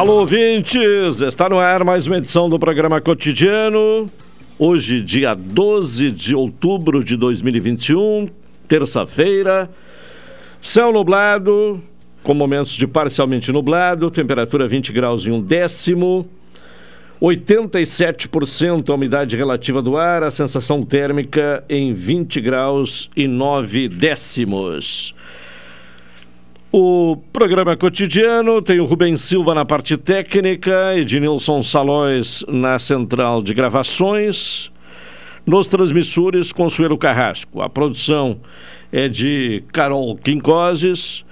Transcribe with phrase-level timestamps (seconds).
[0.00, 1.20] Alô, ouvintes!
[1.20, 4.10] Está no ar mais uma edição do programa Cotidiano.
[4.58, 8.26] Hoje, dia 12 de outubro de 2021,
[8.66, 9.68] terça-feira.
[10.62, 11.82] Céu nublado,
[12.22, 16.26] com momentos de parcialmente nublado, temperatura 20 graus e um décimo.
[17.20, 25.14] 87% a umidade relativa do ar, a sensação térmica em 20 graus e 9 décimos.
[26.72, 33.52] O programa cotidiano tem o Rubens Silva na parte técnica, Ednilson Salóis na central de
[33.52, 34.70] gravações.
[35.44, 37.60] Nos transmissores, Consuelo Carrasco.
[37.60, 38.38] A produção
[38.92, 41.24] é de Carol Quincoses.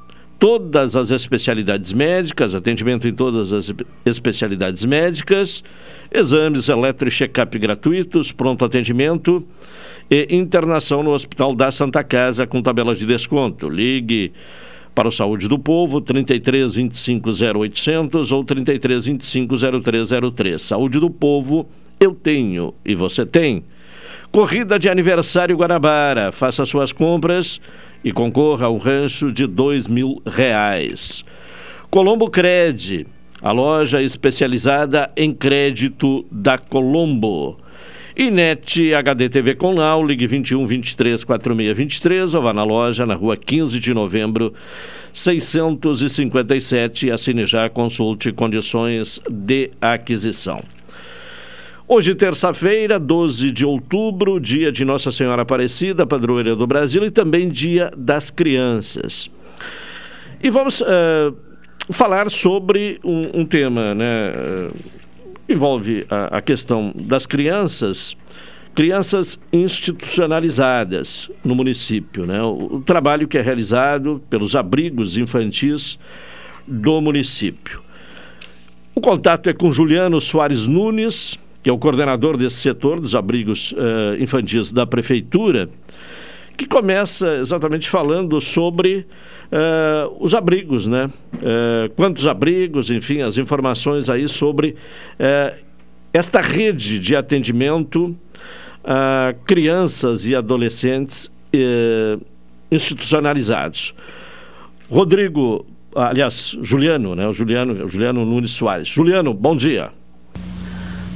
[0.44, 3.72] todas as especialidades médicas, atendimento em todas as
[4.04, 5.64] especialidades médicas,
[6.12, 9.42] exames eletro e check-up gratuitos, pronto atendimento
[10.10, 13.70] e internação no Hospital da Santa Casa com tabela de desconto.
[13.70, 14.34] Ligue
[14.94, 20.60] para o Saúde do Povo, 33 25 0800 ou 33 25 0303.
[20.60, 21.66] Saúde do Povo,
[21.98, 23.64] eu tenho e você tem.
[24.30, 26.32] Corrida de aniversário Guanabara.
[26.32, 27.58] Faça suas compras
[28.04, 31.24] e concorra a um rancho de dois mil reais.
[31.90, 33.06] Colombo Cred,
[33.40, 37.56] a loja especializada em crédito da Colombo.
[38.16, 43.14] Inet HD TV com Now, ligue 21 23 46 23 ou vá na loja na
[43.14, 44.54] rua 15 de novembro
[45.12, 50.62] 657 e assine já, consulte condições de aquisição.
[51.86, 57.50] Hoje, terça-feira, 12 de outubro, dia de Nossa Senhora Aparecida, padroeira do Brasil, e também
[57.50, 59.30] dia das crianças.
[60.42, 61.36] E vamos uh,
[61.90, 64.32] falar sobre um, um tema, né?
[64.32, 64.74] Uh,
[65.46, 68.16] envolve a, a, questão das crianças,
[68.74, 72.42] crianças institucionalizadas no município, né?
[72.42, 75.98] O, o trabalho que é realizado pelos abrigos infantis
[76.66, 77.82] do município.
[78.94, 83.72] O contato é com Juliano Soares Nunes, que é o coordenador desse setor dos abrigos
[83.72, 85.70] uh, infantis da prefeitura,
[86.58, 89.06] que começa exatamente falando sobre
[89.50, 91.10] uh, os abrigos, né?
[91.36, 94.76] Uh, quantos abrigos, enfim, as informações aí sobre
[96.12, 98.14] esta rede de atendimento
[98.84, 101.32] a crianças e adolescentes
[102.70, 103.94] institucionalizados.
[104.90, 107.26] Rodrigo, aliás, Juliano, né?
[107.26, 108.88] O Juliano, Juliano Nunes Soares.
[108.88, 109.90] Juliano, bom dia.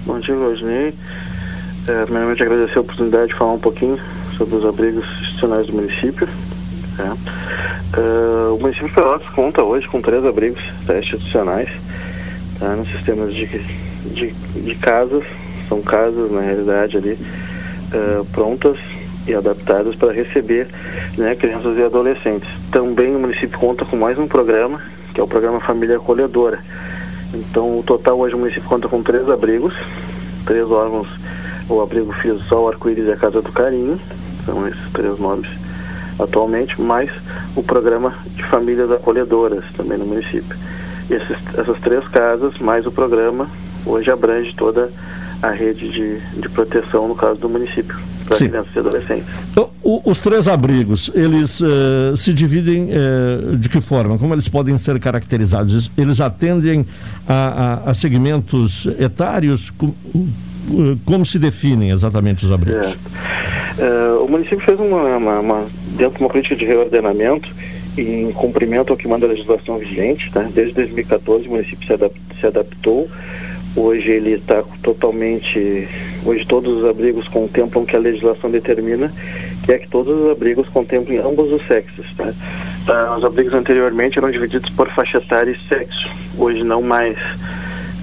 [0.09, 0.95] Bom dia, Rosnei.
[1.87, 3.99] É, primeiramente, agradecer a oportunidade de falar um pouquinho
[4.39, 6.27] sobre os abrigos institucionais do município.
[6.99, 8.01] É.
[8.01, 11.69] É, o município de Pelotas conta hoje com três abrigos tá, institucionais
[12.59, 13.47] tá, nos sistemas de,
[14.07, 15.25] de, de, casas.
[15.69, 17.19] São casas, na realidade, ali
[17.93, 18.79] é, prontas
[19.27, 20.69] e adaptadas para receber
[21.19, 22.49] né, crianças e adolescentes.
[22.73, 24.81] Também o município conta com mais um programa,
[25.13, 26.61] que é o programa Família Acolhedora
[27.35, 29.75] então, o total hoje o município conta com três abrigos,
[30.47, 31.09] três órgãos,
[31.69, 34.01] o abrigo Filhos do Arco-Íris e a Casa do Carinho,
[34.47, 35.49] são esses três nomes
[36.19, 37.11] atualmente, mais
[37.55, 40.57] o programa de famílias acolhedoras também no município.
[41.11, 43.49] Esses, essas três casas, mais o programa,
[43.87, 44.89] hoje abrange toda a
[45.47, 47.97] rede de, de proteção, no caso do município,
[48.27, 49.27] para crianças e adolescentes.
[49.53, 54.19] Então, o, os três abrigos, eles uh, se dividem uh, de que forma?
[54.19, 55.91] Como eles podem ser caracterizados?
[55.97, 56.85] Eles atendem
[57.27, 59.71] a, a, a segmentos etários?
[59.71, 59.95] Com,
[61.05, 62.99] como se definem exatamente os abrigos?
[63.79, 63.83] É.
[63.83, 67.49] Uh, o município fez uma, uma, uma, dentro de uma política de reordenamento
[67.97, 70.43] em cumprimento ao que manda a legislação vigente, tá?
[70.43, 73.09] desde 2014 o município se, adap se adaptou,
[73.79, 75.89] hoje ele está totalmente,
[76.25, 79.13] hoje todos os abrigos contemplam que a legislação determina,
[79.65, 82.07] que é que todos os abrigos contemplem ambos os sexos.
[82.17, 82.33] Tá?
[82.89, 87.17] Ah, os abrigos anteriormente eram divididos por faixa etária e sexo, hoje não mais.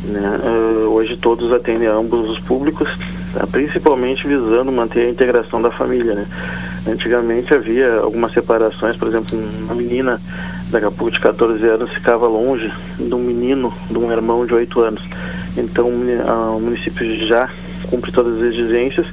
[0.06, 0.39] Né?
[0.44, 2.88] Uh, hoje todos atendem a ambos os públicos,
[3.33, 3.48] tá?
[3.48, 6.13] principalmente visando manter a integração da família.
[6.13, 6.27] Né?
[6.88, 10.22] Antigamente havia algumas separações, por exemplo, uma menina
[10.69, 14.54] daqui a pouco de 14 anos ficava longe de um menino, de um irmão de
[14.54, 15.04] 8 anos.
[15.57, 17.49] Então o município já
[17.89, 19.07] cumpre todas as exigências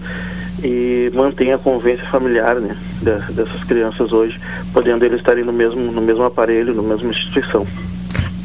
[0.62, 4.38] e mantém a convivência familiar né, dessas crianças hoje,
[4.72, 7.66] podendo eles estarem no mesmo, no mesmo aparelho, na mesma instituição.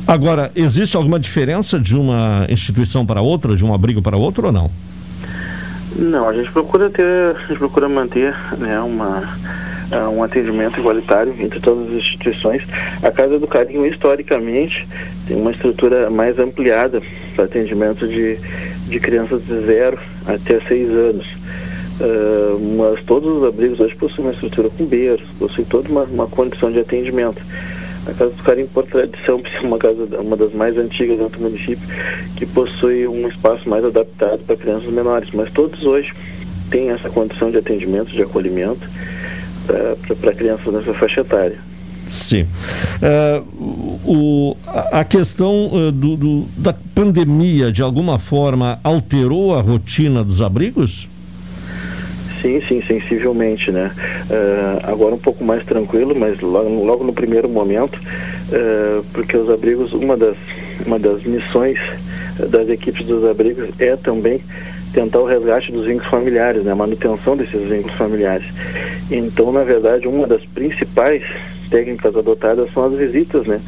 [0.08, 4.54] Agora, existe alguma diferença de uma instituição para outra, de um abrigo para outro ou
[4.54, 4.72] não?
[5.96, 9.24] Não, a gente procura ter, a gente procura manter né, uma,
[9.92, 12.64] uh, um atendimento igualitário entre todas as instituições.
[13.02, 14.88] A Casa do Carinho, historicamente,
[15.28, 17.02] tem uma estrutura mais ampliada
[17.36, 18.38] para atendimento de,
[18.88, 21.28] de crianças de 0 até 6 anos.
[22.00, 26.28] Uh, mas todos os abrigos hoje possuem uma estrutura com berço, possuem toda uma, uma
[26.28, 27.42] condição de atendimento.
[28.06, 31.44] A Casa do Carinho, por tradição, é uma casa uma das mais antigas dentro do
[31.44, 31.86] município,
[32.36, 35.30] que possui um espaço mais adaptado para crianças menores.
[35.34, 36.14] Mas todos hoje
[36.70, 38.88] têm essa condição de atendimento, de acolhimento
[40.20, 41.58] para crianças nessa faixa etária.
[42.12, 42.48] Sim.
[43.02, 44.58] Uh, o,
[44.92, 51.10] a questão uh, do, do, da pandemia, de alguma forma, alterou a rotina dos abrigos?
[52.42, 53.92] Sim, sim, sensivelmente, né?
[54.30, 58.00] Uh, agora um pouco mais tranquilo, mas logo, logo no primeiro momento,
[59.12, 60.38] porque os abrigos, uma das,
[60.86, 61.78] uma das missões
[62.50, 64.42] das equipes dos abrigos é também
[64.94, 66.72] tentar o resgate dos vínculos familiares, né?
[66.72, 68.46] a manutenção desses vínculos familiares.
[69.10, 71.24] Então, na verdade, uma das principais
[71.70, 73.62] técnicas adotadas são as visitas, né?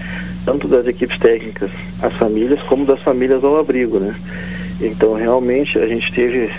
[0.45, 1.69] Tanto das equipes técnicas
[2.01, 4.15] às famílias, como das famílias ao abrigo, né?
[4.81, 6.49] Então, realmente, a gente teve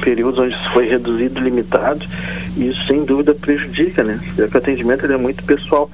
[0.00, 2.04] períodos onde isso foi reduzido, limitado,
[2.56, 4.20] e isso sem dúvida prejudica, né?
[4.36, 5.90] Porque o atendimento é muito pessoal.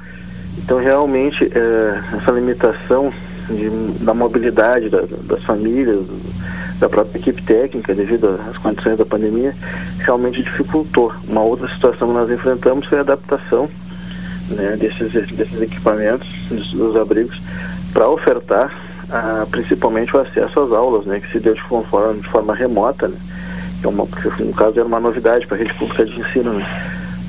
[0.59, 3.13] Então, realmente, é, essa limitação
[3.49, 3.69] de,
[4.05, 6.01] da mobilidade da, das famílias,
[6.79, 9.55] da própria equipe técnica, devido às condições da pandemia,
[9.99, 11.13] realmente dificultou.
[11.29, 13.69] Uma outra situação que nós enfrentamos foi a adaptação
[14.51, 17.41] né, desses, desses equipamentos, dos abrigos,
[17.93, 18.73] para ofertar
[19.11, 23.09] ah, principalmente o acesso às aulas, né, que se deu de forma, de forma remota,
[23.09, 23.17] né,
[23.83, 26.67] é uma, porque no caso era uma novidade para a rede pública de ensino, né,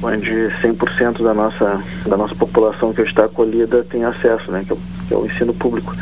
[0.01, 0.31] onde
[0.61, 4.77] 100% da nossa, da nossa população que está acolhida tem acesso, né, que é,
[5.07, 5.93] que é o ensino público.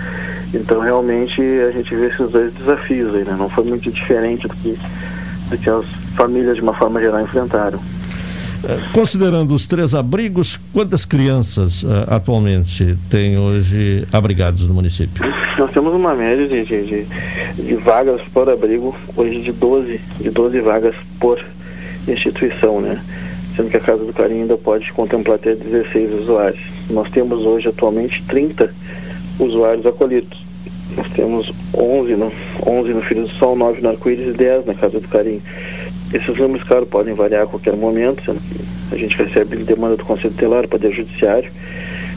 [0.54, 3.36] Então realmente a gente vê esses dois desafios aí, né?
[3.38, 4.78] Não foi muito diferente do que,
[5.50, 5.86] do que as
[6.16, 7.80] famílias de uma forma geral enfrentaram.
[8.66, 15.26] É, considerando os três abrigos, quantas crianças uh, atualmente tem hoje abrigados no município?
[15.58, 17.06] Nós temos uma média de, de, de,
[17.62, 21.44] de, vagas por abrigo, hoje de 12, de 12 vagas por
[22.08, 23.04] instituição, né?
[23.56, 26.64] Sendo que a Casa do Carinho ainda pode contemplar até 16 usuários.
[26.90, 28.74] Nós temos hoje atualmente 30
[29.40, 30.43] usuários acolhidos.
[30.96, 32.32] Nós temos 11 no,
[32.66, 35.42] 11 no Filho do Sol, 9 no Arco-Íris e 10 na Casa do Carinho.
[36.14, 40.06] Esses números, claro, podem variar a qualquer momento, sendo que a gente recebe demanda do
[40.06, 41.52] Conselho Tutelar, Poder Judiciário,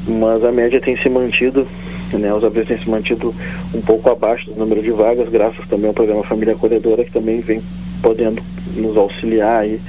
[0.06, 1.66] mas a média tem se mantido,
[2.12, 3.34] né, os abrigos têm se mantido
[3.74, 7.40] um pouco abaixo do número de vagas, graças também ao programa Família Acolhedora, que também
[7.40, 7.62] vem
[8.02, 8.42] podendo
[8.76, 9.80] nos auxiliar aí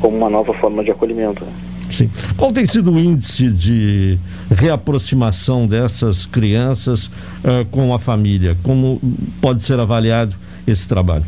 [0.00, 1.44] como uma nova forma de acolhimento.
[1.44, 1.52] Né?
[1.96, 2.10] Sim.
[2.36, 4.18] Qual tem sido o índice de
[4.50, 8.56] reaproximação dessas crianças uh, com a família?
[8.64, 9.00] Como
[9.40, 10.34] pode ser avaliado
[10.66, 11.24] esse trabalho?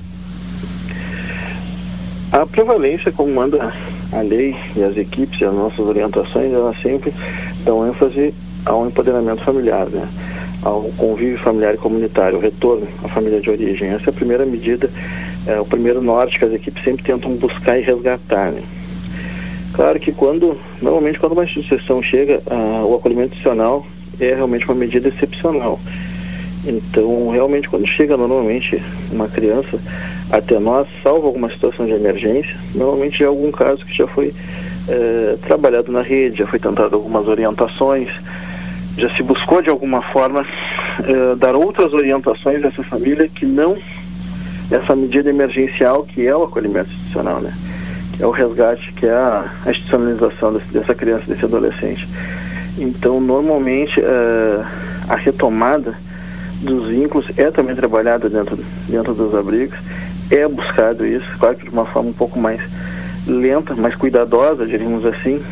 [2.33, 3.73] A prevalência, como manda
[4.13, 7.15] a lei e as equipes e as nossas orientações, elas sempre
[7.65, 10.09] dão ênfase ao empoderamento familiar, né?
[10.63, 13.91] ao convívio familiar e comunitário, o retorno à família de origem.
[13.91, 14.91] Essa é a primeira medida,
[15.47, 18.51] é o primeiro norte que as equipes sempre tentam buscar e resgatar.
[18.51, 18.63] Né?
[19.77, 23.87] Claro que quando, normalmente quando uma instituição chega, ah, o acolhimento institucional
[24.19, 25.79] é realmente uma medida excepcional.
[26.65, 29.79] Então, realmente, quando chega normalmente uma criança
[30.31, 34.35] até nós, salvo alguma situação de emergência, normalmente é algum caso que já foi
[34.89, 38.09] eh, trabalhado na rede, já foi tentado algumas orientações,
[38.97, 40.45] já se buscou de alguma forma
[41.05, 43.77] eh, dar outras orientações a essa família que não
[44.71, 47.53] essa medida emergencial que é o acolhimento institucional, né?
[48.19, 52.09] É o resgate, que é a, a institucionalização desse, dessa criança, desse adolescente.
[52.79, 54.65] Então, normalmente, uh,
[55.09, 55.95] a retomada
[56.61, 58.59] dos vínculos é também trabalhada dentro,
[58.89, 59.79] dentro dos abrigos,
[60.31, 62.61] é buscado isso, claro que de uma forma um pouco mais
[63.27, 65.43] lenta, mais cuidadosa, diríamos assim,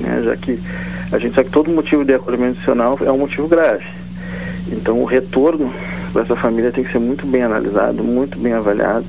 [0.00, 0.58] né, já que
[1.12, 3.84] a gente sabe que todo motivo de acolhimento institucional é um motivo grave.
[4.68, 5.72] Então o retorno
[6.14, 9.04] dessa família tem que ser muito bem analisado, muito bem avaliado,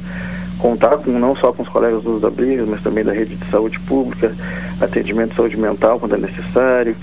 [0.62, 3.80] contar com não só com os colegas dos abrigos, mas também da rede de saúde
[3.80, 4.32] pública,
[4.80, 6.96] atendimento de saúde mental quando é necessário,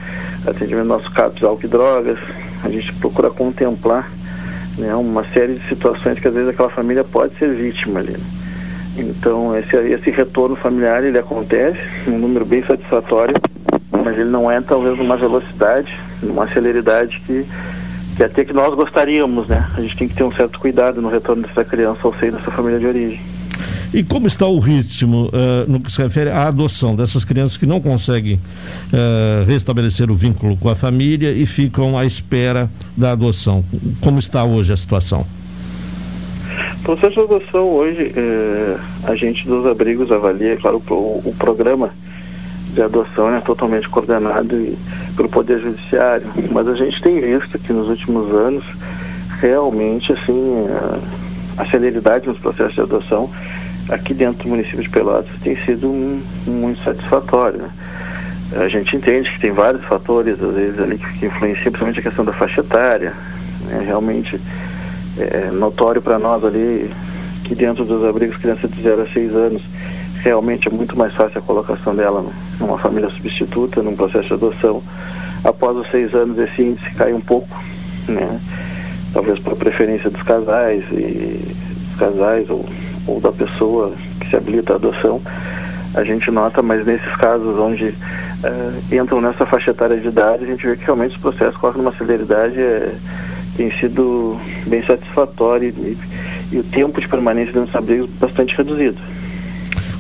[0.47, 2.19] atendimento do nosso CAPS álcool e drogas.
[2.63, 4.11] A gente procura contemplar
[4.79, 8.13] né, uma série de situações que às vezes aquela família pode ser vítima ali.
[8.13, 8.25] Né?
[8.97, 13.35] Então esse, esse retorno familiar ele acontece, um número bem satisfatório,
[13.91, 17.45] mas ele não é talvez numa velocidade, numa celeridade que,
[18.17, 19.69] que até que nós gostaríamos, né?
[19.77, 22.51] A gente tem que ter um certo cuidado no retorno dessa criança ao seio dessa
[22.51, 23.21] família de origem.
[23.93, 27.65] E como está o ritmo uh, no que se refere à adoção dessas crianças que
[27.65, 33.65] não conseguem uh, restabelecer o vínculo com a família e ficam à espera da adoção?
[34.03, 35.25] Como está hoje a situação?
[36.81, 41.91] O processo de adoção hoje, eh, a gente dos abrigos avalia, claro, o, o programa
[42.73, 44.75] de adoção é totalmente coordenado
[45.17, 48.65] pelo Poder Judiciário, mas a gente tem visto que nos últimos anos,
[49.41, 50.67] realmente, assim,
[51.59, 53.31] a, a celeridade nos processos de adoção
[53.89, 57.59] aqui dentro do município de Pelotas tem sido um, muito satisfatório.
[57.59, 57.71] Né?
[58.57, 62.25] A gente entende que tem vários fatores, às vezes, ali que, influenciam, principalmente a questão
[62.25, 63.13] da faixa etária.
[63.67, 63.85] Né?
[63.87, 64.41] Realmente
[65.19, 66.91] é notório para nós ali
[67.45, 69.63] que dentro dos abrigos crianças de 0 a 6 anos
[70.23, 72.25] realmente é muito mais fácil a colocação dela
[72.61, 74.83] numa família substituta, num processo de adoção.
[75.45, 77.49] Após os seis anos esse índice cai um pouco,
[78.09, 78.41] né?
[79.13, 81.55] Talvez por preferência dos casais e
[81.87, 82.67] dos casais ou,
[83.09, 85.21] ou da pessoa que se habilita à adoção.
[85.95, 90.47] A gente nota, mas nesses casos onde uh, entram nessa faixa etária de idade, a
[90.47, 92.95] gente vê que realmente os processos correm numa celeridade é,
[93.57, 95.97] tem sido bem satisfatório e,
[96.53, 98.99] e, o tempo de permanência dentro dos abrigos bastante reduzido.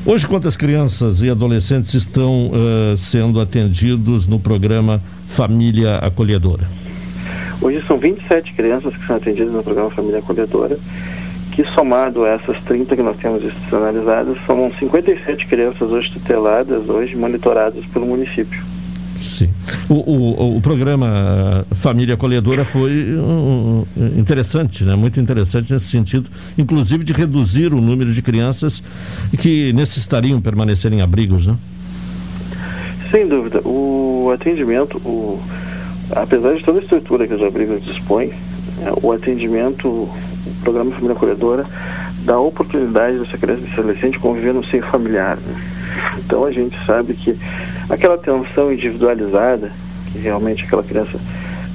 [0.06, 6.68] Hoje, quantas crianças e adolescentes estão uh, sendo atendidos no programa Família Acolhedora?
[7.60, 10.78] Hoje são 27 crianças que são atendidas no programa Família Acolhedora,
[11.58, 17.16] que somado a essas 30 que nós temos institucionalizadas, são 57 crianças hoje tuteladas, hoje
[17.16, 18.62] monitoradas pelo município.
[19.18, 19.50] Sim.
[19.88, 23.84] O, o, o programa Família Acolhedora foi um,
[24.16, 24.94] interessante, né?
[24.94, 28.80] muito interessante nesse sentido, inclusive de reduzir o número de crianças
[29.40, 31.44] que necessitariam permanecer em abrigos.
[31.44, 31.56] Né?
[33.10, 33.62] Sem dúvida.
[33.66, 35.42] O atendimento, o,
[36.12, 38.30] apesar de toda a estrutura que os abrigos dispõem,
[39.02, 40.08] o atendimento,
[40.48, 41.66] o programa Família Acolhedora
[42.24, 45.36] dá oportunidade dessa criança e adolescente conviver no seio familiar.
[45.36, 45.54] Né?
[46.18, 47.36] Então a gente sabe que
[47.88, 49.70] aquela atenção individualizada,
[50.12, 51.18] que realmente aquela criança,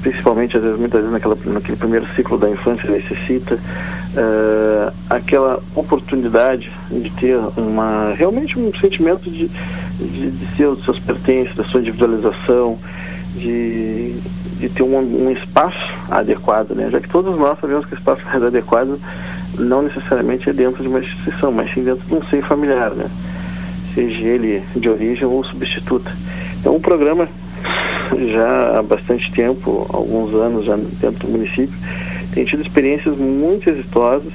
[0.02, 6.72] principalmente às vezes, muitas vezes naquela, naquele primeiro ciclo da infância necessita, uh, aquela oportunidade
[6.92, 9.50] de ter uma realmente um sentimento de,
[10.00, 12.78] de, de seus pertences, da sua individualização,
[13.36, 14.16] de,
[14.68, 16.90] de ter um, um espaço adequado, né?
[16.90, 19.00] já que todos nós sabemos que o espaço mais adequado
[19.58, 22.92] não necessariamente é dentro de uma instituição, mas sim dentro de um seio familiar.
[22.92, 23.06] Né?
[23.94, 26.12] seja ele de origem ou substituta.
[26.60, 27.28] Então, o programa
[28.32, 31.76] já há bastante tempo, alguns anos já dentro do município,
[32.34, 34.32] tem tido experiências muito exitosas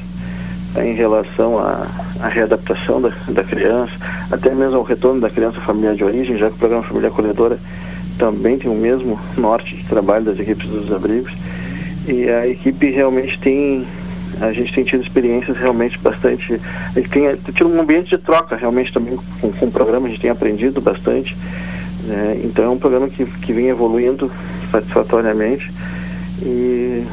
[0.74, 1.86] né, em relação à,
[2.20, 3.92] à readaptação da, da, criança,
[4.30, 7.08] até mesmo ao retorno da criança à família de origem, já que o programa Família
[7.08, 7.58] Acolhedora
[8.18, 11.32] também tem o mesmo norte de trabalho das equipes dos abrigos.
[12.06, 13.86] E a equipe realmente tem
[14.40, 16.60] a gente tem tido experiências realmente bastante.
[16.94, 20.10] A gente tem, tido um ambiente de troca realmente também com, com o programa, a
[20.10, 21.36] gente tem aprendido bastante.
[22.04, 22.40] Né?
[22.44, 24.30] Então é um programa que, que vem evoluindo
[24.70, 25.70] satisfatoriamente
[26.42, 27.04] e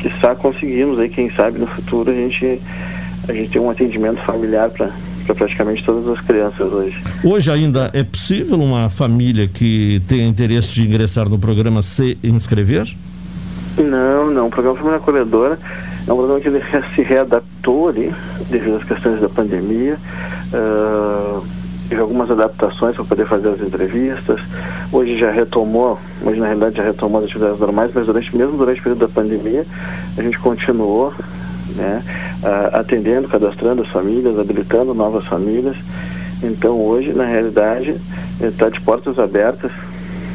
[0.00, 2.60] que está conseguimos aí, quem sabe no futuro a gente,
[3.26, 4.90] a gente tem um atendimento familiar para
[5.24, 7.02] para praticamente todas as crianças hoje.
[7.22, 12.94] Hoje ainda é possível uma família que tenha interesse de ingressar no programa se inscrever?
[13.78, 14.46] Não, não.
[14.46, 15.58] O programa Família Acolhedora
[16.06, 16.62] é um programa que ele
[16.94, 18.14] se readaptou ali,
[18.50, 19.98] devido às questões da pandemia.
[20.52, 21.42] Uh,
[21.88, 24.40] teve algumas adaptações para poder fazer as entrevistas.
[24.92, 28.80] Hoje já retomou, hoje na realidade já retomou as atividades normais, mas durante, mesmo durante
[28.80, 29.66] o período da pandemia,
[30.16, 31.12] a gente continuou
[31.74, 32.02] né,
[32.42, 35.76] uh, atendendo, cadastrando as famílias, habilitando novas famílias.
[36.42, 37.96] Então hoje, na realidade,
[38.40, 39.72] está de portas abertas,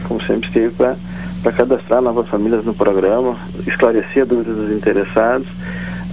[0.07, 5.47] como sempre esteve, para cadastrar novas famílias no programa, esclarecer dúvidas dos interessados,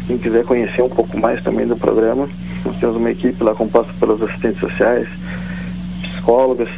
[0.06, 2.28] Quem quiser conhecer um pouco mais também do programa,
[2.64, 5.08] nós temos uma equipe lá composta pelos assistentes sociais,
[6.02, 6.68] psicólogas,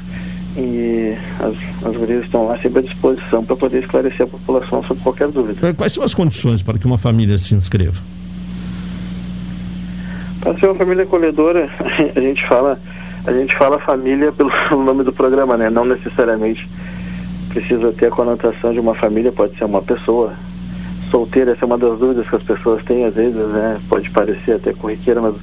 [0.57, 5.03] e as, as gurias estão lá sempre à disposição para poder esclarecer a população sobre
[5.03, 5.75] qualquer dúvida.
[5.75, 8.01] Quais são as condições para que uma família se inscreva?
[10.49, 11.69] Para ser uma família acolhedora,
[12.17, 12.81] a gente fala,
[13.27, 14.51] a gente fala família pelo
[14.83, 15.69] nome do programa, né?
[15.69, 16.67] Não necessariamente
[17.51, 20.33] precisa ter a conotação de uma família, pode ser uma pessoa
[21.11, 23.79] solteira, essa é uma das dúvidas que as pessoas têm às vezes, né?
[23.91, 25.35] Pode parecer até corriqueira, mas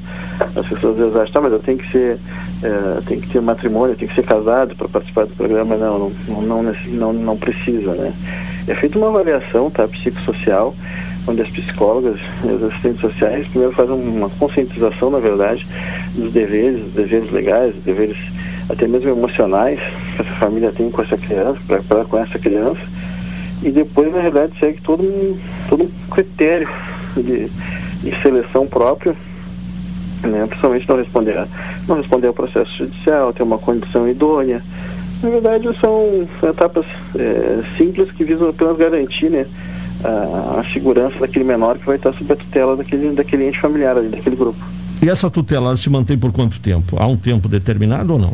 [0.56, 2.18] as pessoas às vezes acham, tá, mas eu tenho que ser,
[2.64, 5.78] é, tem que ter matrimônio, tem que ser casado para participar do programa.
[5.78, 8.12] Não, não, não, não, não precisa, né?
[8.68, 10.74] É feita uma avaliação, tá, psicossocial,
[11.28, 15.68] onde as psicólogas e os assistentes sociais primeiro fazem uma conscientização, na verdade,
[16.14, 18.18] dos deveres, dos deveres legais, deveres
[18.70, 19.80] até mesmo emocionais
[20.16, 22.82] que essa família tem com essa criança, para com essa criança,
[23.64, 25.38] e depois, na verdade, segue todo um,
[25.70, 26.70] todo um critério
[27.16, 27.50] de,
[28.02, 29.16] de seleção próprio,
[30.24, 30.46] né?
[30.48, 31.48] principalmente não responder,
[31.88, 34.62] não responder ao processo judicial, ter uma condição idônea.
[35.24, 39.46] Na verdade, são, são etapas é, simples que visam apenas garantir né,
[40.06, 43.98] a, a, segurança daquele menor que vai estar sob a tutela daquele, daquele ente familiar,
[43.98, 44.60] ali, daquele grupo.
[45.02, 46.98] E essa tutela se mantém por quanto tempo?
[47.00, 48.34] Há um tempo determinado ou não?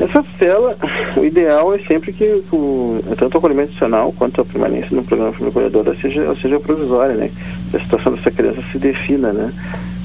[0.00, 0.76] Essa tutela,
[1.16, 5.32] o ideal é sempre que o, tanto o acolhimento adicional quanto a permanência no programa
[5.32, 7.30] família acolhedora seja, seja provisória, né?
[7.70, 9.52] Que a situação dessa criança se defina, né?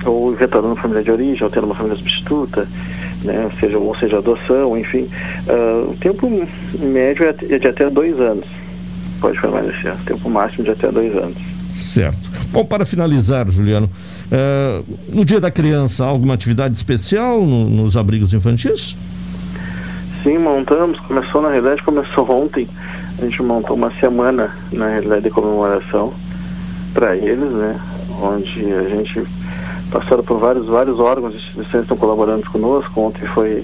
[0.05, 2.67] Ou retornando à família de origem, ou tendo uma família substituta,
[3.23, 3.49] né?
[3.59, 5.09] Seja, ou seja, adoção, enfim.
[5.47, 6.29] Uh, o tempo
[6.79, 8.45] médio é, é de até dois anos.
[9.19, 9.95] Pode permanecer.
[10.05, 11.37] Tempo máximo de até dois anos.
[11.73, 12.29] Certo.
[12.51, 13.89] Bom, para finalizar, Juliano,
[14.31, 18.95] uh, no dia da criança, alguma atividade especial no, nos abrigos infantis?
[20.23, 20.99] Sim, montamos.
[20.99, 22.67] Começou, na realidade, começou ontem.
[23.17, 26.13] A gente montou uma semana, na realidade, de comemoração
[26.93, 27.79] para eles, né?
[28.21, 29.23] Onde a gente
[29.91, 32.99] passaram por vários, vários órgãos, instituições estão colaborando conosco.
[32.99, 33.63] Ontem foi,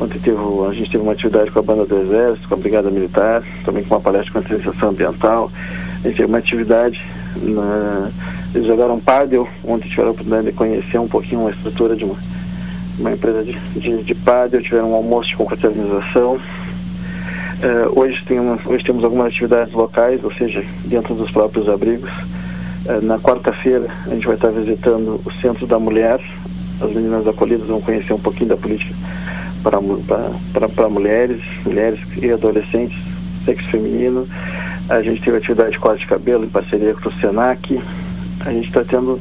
[0.00, 2.90] ontem teve, a gente teve uma atividade com a banda do Exército, com a Brigada
[2.90, 5.50] Militar, também com uma palestra com conscientização ambiental.
[6.02, 7.04] A gente teve uma atividade
[7.42, 8.10] na,
[8.54, 12.16] eles jogaram pádel, ontem tiveram a oportunidade de conhecer um pouquinho a estrutura de uma
[13.00, 16.34] uma empresa de, de, de pádel, tiveram um almoço de confraternização.
[16.34, 16.40] Uh,
[17.98, 22.10] hoje, temos, hoje temos algumas atividades locais, ou seja, dentro dos próprios abrigos.
[22.86, 26.20] Uh, na quarta-feira, a gente vai estar visitando o Centro da Mulher.
[26.80, 28.94] As meninas acolhidas vão conhecer um pouquinho da política
[29.62, 32.98] para, mulheres, mulheres e adolescentes,
[33.44, 34.26] sexo feminino.
[34.88, 37.80] A gente teve atividade de corte de cabelo em parceria com o SENAC.
[38.44, 39.20] A gente está tendo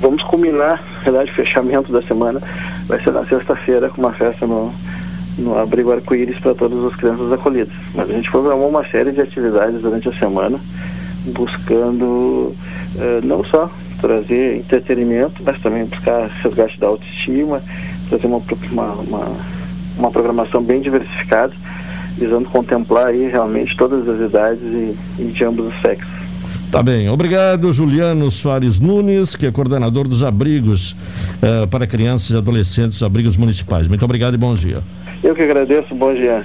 [0.00, 2.40] vamos combinar, na verdade, o fechamento da semana
[2.86, 4.72] vai ser na sexta-feira com uma festa no,
[5.38, 7.74] no Abrigo Arco-Íris para todas as crianças acolhidas.
[7.94, 10.58] Mas a gente programou uma série de atividades durante a semana,
[11.26, 12.54] buscando
[12.94, 17.62] uh, não só trazer entretenimento, mas também buscar resgate da autoestima,
[18.08, 19.36] trazer uma, uma, uma,
[19.96, 21.52] uma programação bem diversificada,
[22.16, 26.16] visando contemplar aí realmente todas as idades e, e de ambos os sexos.
[26.70, 32.36] Tá bem, obrigado Juliano Soares Nunes, que é coordenador dos abrigos uh, para crianças e
[32.36, 33.86] adolescentes, abrigos municipais.
[33.86, 34.82] Muito obrigado e bom dia.
[35.22, 36.44] Eu que agradeço, bom dia.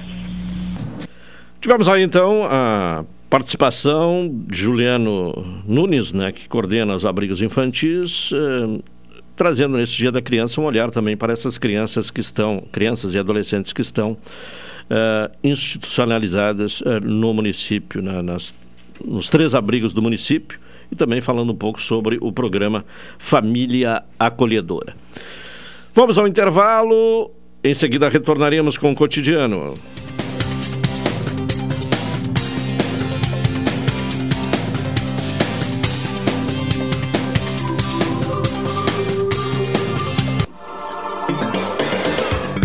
[1.60, 5.32] Tivemos aí então a participação de Juliano
[5.66, 8.82] Nunes, né, que coordena os abrigos infantis, uh,
[9.36, 13.18] trazendo nesse Dia da Criança um olhar também para essas crianças que estão, crianças e
[13.18, 18.54] adolescentes que estão uh, institucionalizadas no município, na, nas
[19.04, 20.58] nos três abrigos do município
[20.90, 22.84] e também falando um pouco sobre o programa
[23.18, 24.94] Família Acolhedora.
[25.94, 27.30] Vamos ao intervalo,
[27.62, 29.74] em seguida retornaremos com o cotidiano.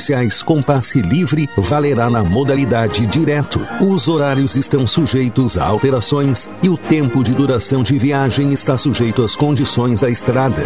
[0.00, 3.60] especiais com passe livre valerá na modalidade direto.
[3.80, 9.22] Os horários estão sujeitos a alterações e o tempo de duração de viagem está sujeito
[9.22, 10.62] às condições da estrada.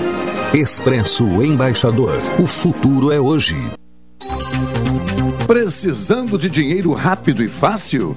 [0.55, 2.23] Expresso Embaixador.
[2.39, 3.57] O futuro é hoje.
[5.49, 8.17] Precisando de dinheiro rápido e fácil?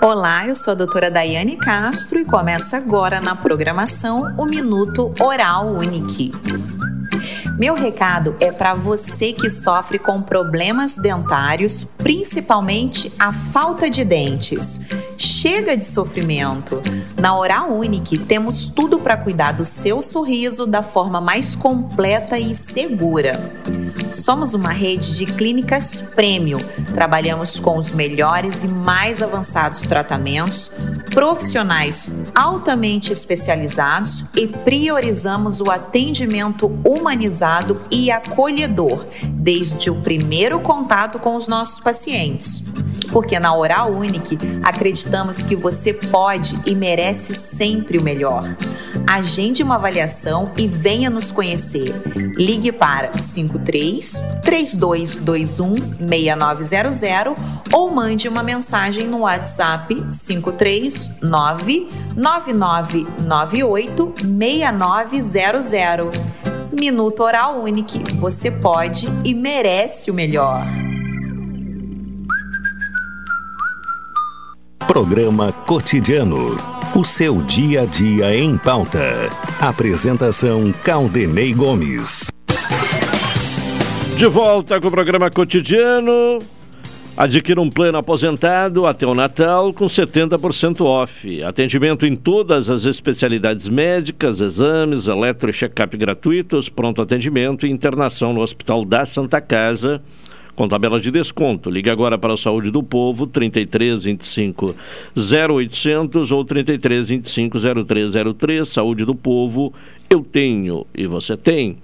[0.00, 5.68] Olá, eu sou a doutora Daiane Castro e começa agora na programação o Minuto Oral
[5.68, 6.32] Unique.
[7.58, 14.80] Meu recado é para você que sofre com problemas dentários, principalmente a falta de dentes.
[15.16, 16.82] Chega de sofrimento.
[17.16, 22.54] Na Oral Unique temos tudo para cuidar do seu sorriso da forma mais completa e
[22.54, 23.52] segura.
[24.10, 26.58] Somos uma rede de clínicas premium.
[26.92, 30.72] Trabalhamos com os melhores e mais avançados tratamentos,
[31.12, 41.36] profissionais altamente especializados e priorizamos o atendimento humanizado e acolhedor desde o primeiro contato com
[41.36, 42.64] os nossos pacientes
[43.14, 48.44] porque na Oral Unique acreditamos que você pode e merece sempre o melhor.
[49.06, 51.94] Agende uma avaliação e venha nos conhecer.
[52.36, 57.34] Ligue para 53 3221 6900
[57.72, 66.10] ou mande uma mensagem no WhatsApp 539 9998 6900.
[66.72, 68.16] Minuto Oral Unique.
[68.16, 70.83] Você pode e merece o melhor.
[74.86, 76.56] Programa Cotidiano.
[76.94, 79.30] O seu dia a dia em pauta.
[79.58, 82.30] Apresentação Caldenei Gomes.
[84.14, 86.38] De volta com o programa Cotidiano.
[87.16, 91.42] Adquira um plano aposentado até o Natal com 70% off.
[91.42, 98.34] Atendimento em todas as especialidades médicas, exames, eletro e check-up gratuitos, pronto atendimento e internação
[98.34, 100.02] no Hospital da Santa Casa
[100.54, 101.70] com tabela de desconto.
[101.70, 104.74] Ligue agora para a Saúde do Povo, 33 25
[105.16, 108.68] 0800 ou 33 25 0303.
[108.68, 109.72] Saúde do Povo,
[110.08, 111.76] eu tenho e você tem.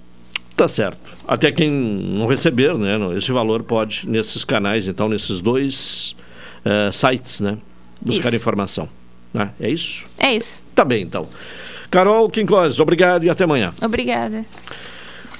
[0.57, 1.13] Tá certo.
[1.27, 6.17] Até quem não receber, né, esse valor pode nesses canais, então nesses dois
[6.67, 7.57] uh, sites, né,
[8.01, 8.37] buscar isso.
[8.37, 8.89] informação.
[9.33, 9.53] Né?
[9.61, 10.05] É isso?
[10.19, 10.61] É isso.
[10.75, 11.29] Tá bem, então.
[11.91, 13.73] Carol Quincós, obrigado e até amanhã.
[13.83, 14.45] Obrigada.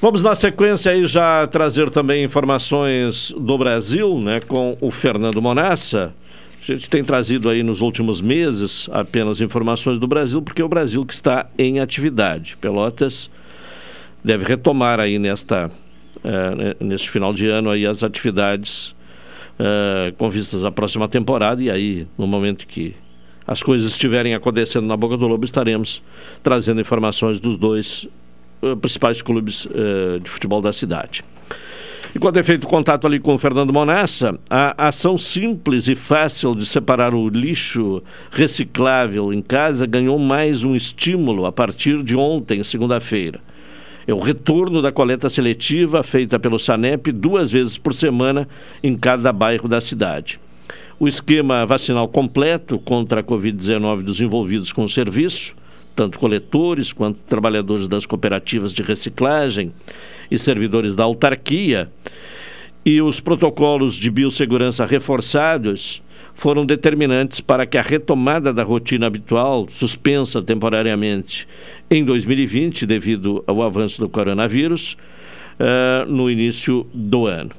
[0.01, 6.15] Vamos na sequência aí já trazer também informações do Brasil, né, com o Fernando Monassa.
[6.63, 10.69] A gente tem trazido aí nos últimos meses apenas informações do Brasil, porque é o
[10.69, 12.57] Brasil que está em atividade.
[12.61, 13.29] Pelotas
[14.23, 15.71] deve retomar aí nesta,
[16.19, 18.95] uh, neste final de ano aí as atividades
[19.59, 22.95] uh, com vistas à próxima temporada e aí no momento que
[23.49, 26.03] as coisas estiverem acontecendo na Boca do Lobo estaremos
[26.43, 28.07] trazendo informações dos dois
[28.61, 31.25] uh, principais clubes uh, de futebol da cidade.
[32.15, 36.67] E é feito contato ali com o Fernando Monassa, a ação simples e fácil de
[36.67, 43.41] separar o lixo reciclável em casa ganhou mais um estímulo a partir de ontem, segunda-feira.
[44.07, 48.47] É o retorno da coleta seletiva feita pelo SANEP duas vezes por semana
[48.83, 50.39] em cada bairro da cidade.
[51.01, 55.55] O esquema vacinal completo contra a Covid-19 dos envolvidos com o serviço
[55.99, 59.73] tanto coletores quanto trabalhadores das cooperativas de reciclagem
[60.31, 61.91] e servidores da autarquia.
[62.87, 66.01] E os protocolos de biossegurança reforçados
[66.35, 71.49] foram determinantes para que a retomada da rotina habitual, suspensa temporariamente
[71.91, 74.97] em 2020 devido ao avanço do coronavírus,
[75.59, 77.51] uh, no início do ano.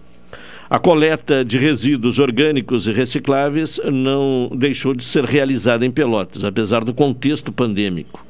[0.70, 6.86] A coleta de resíduos orgânicos e recicláveis não deixou de ser realizada em Pelotas, apesar
[6.86, 8.24] do contexto pandêmico.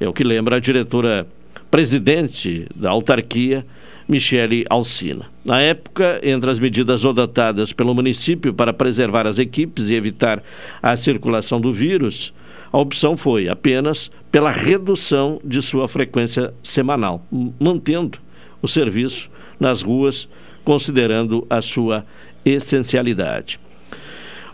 [0.00, 1.24] É o que lembra a diretora
[1.70, 3.64] presidente da autarquia,
[4.08, 5.26] Michele Alcina.
[5.44, 10.42] Na época, entre as medidas adotadas pelo município para preservar as equipes e evitar
[10.82, 12.34] a circulação do vírus,
[12.72, 17.24] a opção foi apenas pela redução de sua frequência semanal,
[17.60, 18.18] mantendo
[18.60, 20.28] o serviço nas ruas,
[20.68, 22.04] considerando a sua
[22.44, 23.58] essencialidade.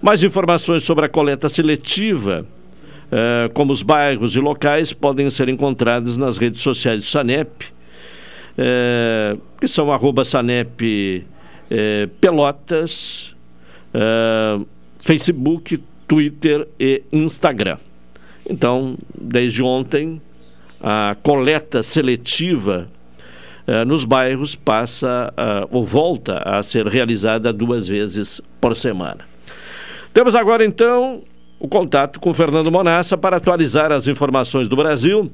[0.01, 2.47] Mais informações sobre a coleta seletiva
[3.11, 7.67] eh, como os bairros e locais, podem ser encontrados nas redes sociais do SANEP,
[8.57, 11.27] eh, que são arroba SANEP
[11.69, 13.35] eh, Pelotas,
[15.01, 17.79] Facebook, Twitter e Instagram.
[18.49, 20.23] Então, desde ontem,
[20.81, 22.89] a coleta seletiva
[23.87, 25.33] nos bairros passa
[25.71, 29.25] ou volta a ser realizada duas vezes por semana.
[30.13, 31.23] Temos agora então
[31.59, 35.33] o contato com Fernando Monassa para atualizar as informações do Brasil.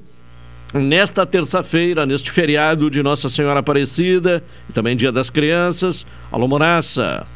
[0.73, 6.07] Nesta terça-feira, neste feriado de Nossa Senhora Aparecida e também Dia das Crianças.
[6.31, 7.27] Alô, Monassa.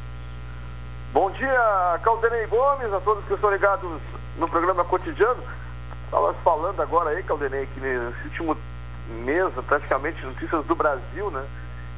[1.13, 3.91] Bom dia, Caldenei Gomes, a todos que estão ligados
[4.39, 5.43] no programa cotidiano.
[6.05, 8.57] Estava falando agora aí, Caldenei, que nesse último
[9.25, 11.45] mês, praticamente, notícias do Brasil, né?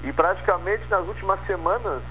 [0.04, 2.02] E praticamente nas últimas semanas,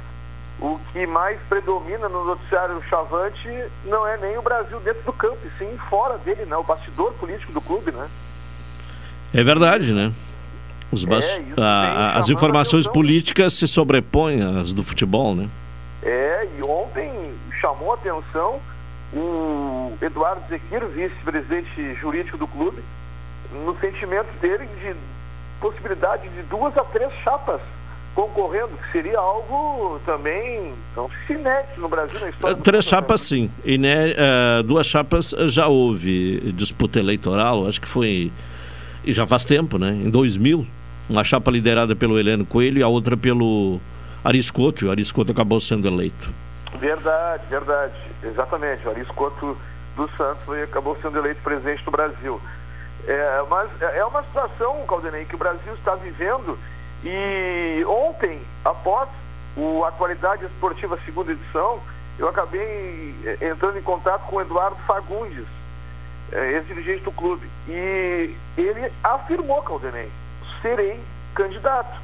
[0.60, 3.49] o que mais predomina no noticiário chavante
[3.86, 6.55] não é nem o Brasil dentro do campo, e sim fora dele, né?
[6.55, 8.10] O bastidor político do clube, né?
[9.34, 10.13] É verdade, né?
[10.91, 15.49] Os é, a, as informações políticas se sobrepõem às do futebol, né?
[16.01, 18.62] É, e ontem chamou a atenção
[19.13, 22.81] o Eduardo Zequiro, vice-presidente jurídico do clube,
[23.63, 24.96] no sentimento dele de
[25.60, 27.62] possibilidade de duas a três chapas
[28.15, 32.56] concorrendo, que seria algo também não se inédito no Brasil na história.
[32.58, 33.52] Três chapas, sim.
[33.65, 38.32] Iné, uh, duas chapas já houve disputa eleitoral, acho que foi.
[39.04, 39.91] E já faz tempo, né?
[39.91, 40.65] Em 2000,
[41.10, 43.80] uma chapa liderada pelo Heleno Coelho e a outra pelo
[44.24, 46.30] Ariscoto, e o Ariscoto acabou sendo eleito.
[46.80, 47.94] Verdade, verdade.
[48.24, 48.88] Exatamente.
[48.88, 49.58] O Ariscoto
[49.96, 52.41] dos Santos acabou sendo eleito presidente do Brasil.
[53.08, 56.58] É, mas é uma situação, Caldenei, que o Brasil está vivendo
[57.04, 59.08] e ontem, após
[59.56, 61.80] o Atualidade Esportiva segunda edição,
[62.18, 65.46] eu acabei eh, entrando em contato com o Eduardo Fagundes,
[66.32, 67.48] eh, ex-dirigente do clube.
[67.68, 70.12] E ele afirmou, Caldenei,
[70.63, 71.00] serei
[71.36, 72.02] candidato.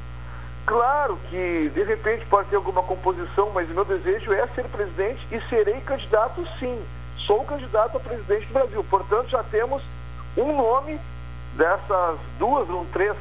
[0.64, 5.26] Claro que, de repente, pode ter alguma composição, mas o meu desejo é ser presidente
[5.32, 6.80] e serei candidato sim.
[7.26, 8.84] Sou candidato a presidente do Brasil.
[8.84, 9.82] Portanto, já temos
[10.36, 10.98] um nome
[11.56, 13.16] dessas duas ou três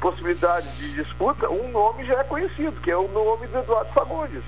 [0.00, 4.42] possibilidades de disputa, um nome já é conhecido, que é o nome do Eduardo Fagundes.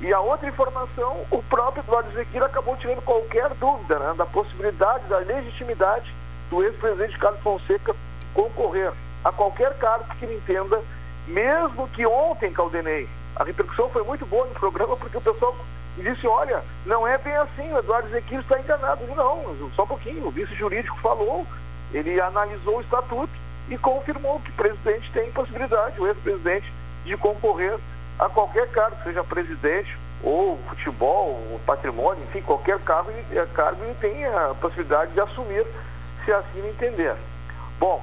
[0.00, 5.04] E a outra informação, o próprio Eduardo Zequira acabou tirando qualquer dúvida né, da possibilidade,
[5.04, 6.12] da legitimidade
[6.48, 7.94] do ex-presidente Carlos Fonseca
[8.34, 10.82] concorrer a qualquer cargo que ele entenda,
[11.28, 15.54] mesmo que ontem, Caldenei, a repercussão foi muito boa no programa, porque o pessoal
[15.96, 19.06] disse, olha, não é bem assim, o Eduardo Zequira está enganado.
[19.06, 21.46] Não, só um pouquinho, o vice-jurídico falou,
[21.92, 23.32] ele analisou o estatuto
[23.68, 26.72] e confirmou que o presidente tem possibilidade, o ex-presidente,
[27.04, 27.78] de concorrer
[28.18, 33.94] a qualquer cargo, seja presidente ou futebol, ou patrimônio, enfim, qualquer cargo, ele, cargo ele
[33.94, 35.66] tem a possibilidade de assumir,
[36.24, 37.14] se assim entender.
[37.78, 38.02] Bom,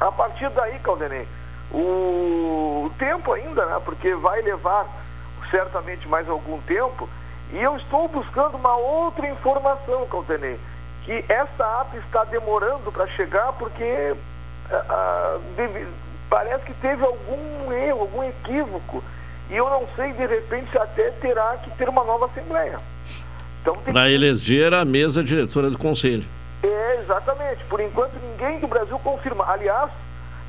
[0.00, 1.28] a partir daí, Caldenei,
[1.70, 4.86] o tempo ainda, né, porque vai levar
[5.56, 7.08] certamente mais algum tempo,
[7.50, 10.58] e eu estou buscando uma outra informação, Caldenei,
[11.04, 14.14] que essa ata está demorando para chegar porque
[14.70, 15.86] ah, ah, deve,
[16.28, 19.02] parece que teve algum erro, algum equívoco
[19.48, 22.78] e eu não sei, de repente, até terá que ter uma nova Assembleia.
[23.62, 26.24] Então, Para eleger a mesa diretora do Conselho.
[26.62, 27.64] É, exatamente.
[27.64, 29.44] Por enquanto, ninguém do Brasil confirma.
[29.48, 29.90] Aliás,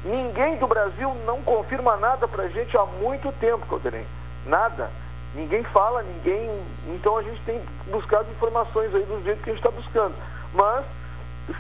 [0.04, 4.06] ninguém do Brasil não confirma nada para a gente há muito tempo, Calderem.
[4.48, 4.90] Nada.
[5.36, 6.50] Ninguém fala, ninguém.
[6.88, 10.16] Então a gente tem buscado informações aí do jeito que a gente está buscando.
[10.54, 10.86] Mas,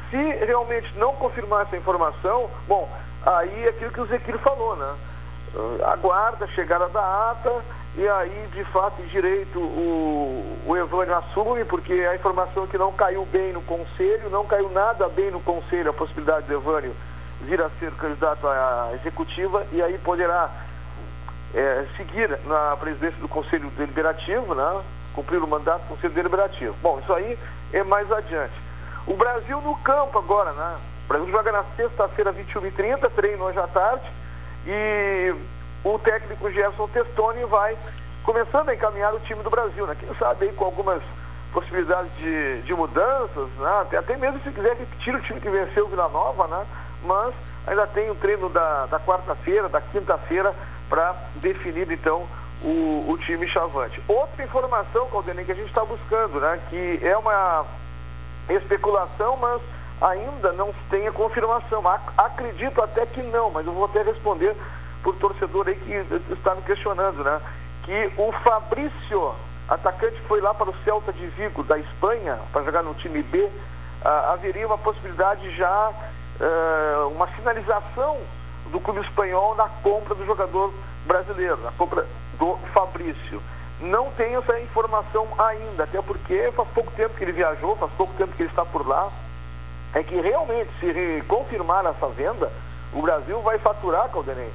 [0.10, 2.90] se realmente não confirmar essa informação, bom,
[3.26, 4.96] aí é aquilo que o Zequiro falou, né?
[5.86, 7.64] aguarda a chegada da ata
[7.96, 12.78] e aí, de fato e direito, o, o Evânio assume, porque a informação é que
[12.78, 16.94] não caiu bem no Conselho, não caiu nada bem no Conselho a possibilidade do Evânio
[17.42, 20.50] vir a ser candidato à executiva e aí poderá
[21.54, 24.84] é, seguir na presidência do Conselho Deliberativo, né?
[25.14, 26.76] cumprir o mandato do Conselho Deliberativo.
[26.82, 27.38] Bom, isso aí
[27.74, 28.54] é mais adiante.
[29.08, 30.78] O Brasil no campo agora, né?
[31.06, 34.06] O Brasil joga na sexta-feira, 21h30, treino hoje à tarde
[34.66, 35.34] e
[35.84, 37.78] o técnico Gerson Testoni vai
[38.24, 39.96] começando a encaminhar o time do Brasil, né?
[39.98, 41.02] Quem sabe aí com algumas
[41.54, 43.80] possibilidades de, de mudanças, né?
[43.82, 46.66] até, até mesmo se quiser repetir o time que venceu o Vila Nova, né?
[47.04, 47.34] Mas
[47.66, 50.54] ainda tem o treino da, da quarta-feira, da quinta-feira,
[50.90, 52.28] para definir então
[52.62, 54.02] o, o, time chavante.
[54.08, 56.60] Outra informação, Caldenei, que a gente está buscando, né?
[56.70, 57.66] Que é uma
[58.50, 59.62] especulação, mas
[60.02, 61.84] ainda não tem a confirmação.
[62.18, 64.56] Acredito até que não, mas eu vou até responder
[65.04, 67.40] por torcedor aí que está me questionando, né?
[67.84, 69.34] Que o Fabrício,
[69.70, 73.22] atacante que foi lá para o Celta de Vigo, da Espanha, para jogar no time
[73.22, 73.50] B,
[74.04, 75.92] ah, haveria uma possibilidade já,
[76.42, 78.18] ah, uma sinalização
[78.72, 80.74] do clube espanhol na compra do jogador
[81.06, 82.06] brasileiro, na compra
[82.38, 83.42] do Fabrício.
[83.80, 88.14] Não tenho essa informação ainda, até porque faz pouco tempo que ele viajou, faz pouco
[88.14, 89.10] tempo que ele está por lá
[89.94, 92.52] é que realmente, se confirmar essa venda,
[92.94, 94.52] o Brasil vai faturar, Caldenei,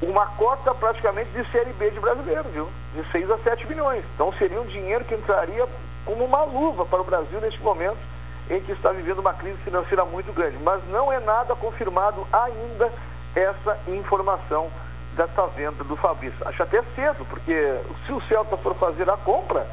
[0.00, 2.68] uma cota praticamente de Série B de brasileiro, viu?
[2.94, 4.04] De 6 a 7 milhões.
[4.14, 5.66] Então seria um dinheiro que entraria
[6.04, 7.98] como uma luva para o Brasil neste momento
[8.50, 10.56] em que está vivendo uma crise financeira muito grande.
[10.62, 12.90] Mas não é nada confirmado ainda
[13.34, 14.70] essa informação
[15.14, 16.46] dessa venda do Fabrício.
[16.46, 19.66] Acho até cedo, porque se o Celta for fazer a compra,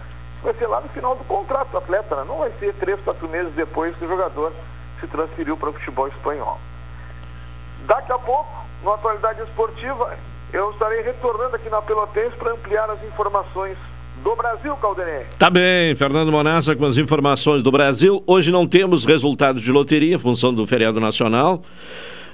[0.43, 2.23] vai ser lá no final do contrato do atleta, né?
[2.27, 4.51] não vai ser três, quatro meses depois que o jogador
[4.99, 6.59] se transferiu para o futebol espanhol.
[7.85, 10.17] Daqui a pouco, na atualidade esportiva,
[10.51, 13.77] eu estarei retornando aqui na Pelotense para ampliar as informações
[14.25, 15.21] do Brasil, Caldenei.
[15.37, 18.23] Tá bem, Fernando Monassa com as informações do Brasil.
[18.25, 21.61] Hoje não temos resultados de loteria em função do feriado nacional.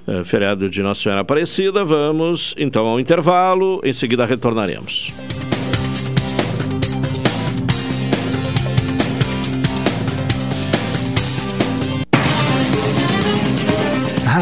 [0.07, 1.83] É, feriado de Nossa Senhora Aparecida.
[1.83, 5.13] Vamos então ao intervalo, em seguida retornaremos.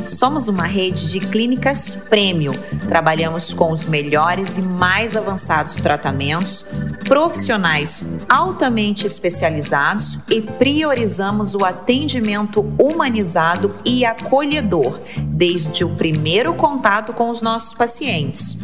[0.06, 2.52] Somos uma rede de clínicas premium.
[2.88, 6.64] Trabalhamos com os melhores e mais avançados tratamentos,
[7.08, 17.30] profissionais altamente especializados e priorizamos o atendimento humanizado e acolhedor desde o primeiro contato com
[17.30, 18.56] os nossos pacientes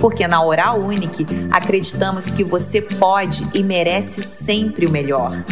[0.00, 5.44] porque na Oral Unique acreditamos que você pode e merece sempre o melhor.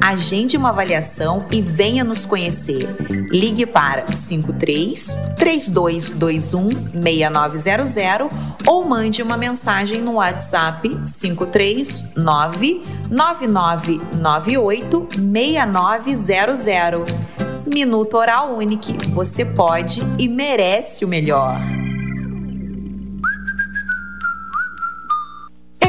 [0.00, 2.88] Agende uma avaliação e venha nos conhecer.
[3.30, 8.30] Ligue para 53 3221 6900
[8.66, 17.04] ou mande uma mensagem no WhatsApp 539 9998 6900.
[17.66, 19.10] Minuto Oral Unique.
[19.10, 21.60] Você pode e merece o melhor.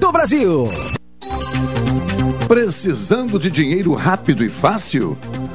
[0.00, 0.68] do Brasil.
[2.48, 5.16] Precisando de dinheiro rápido e fácil?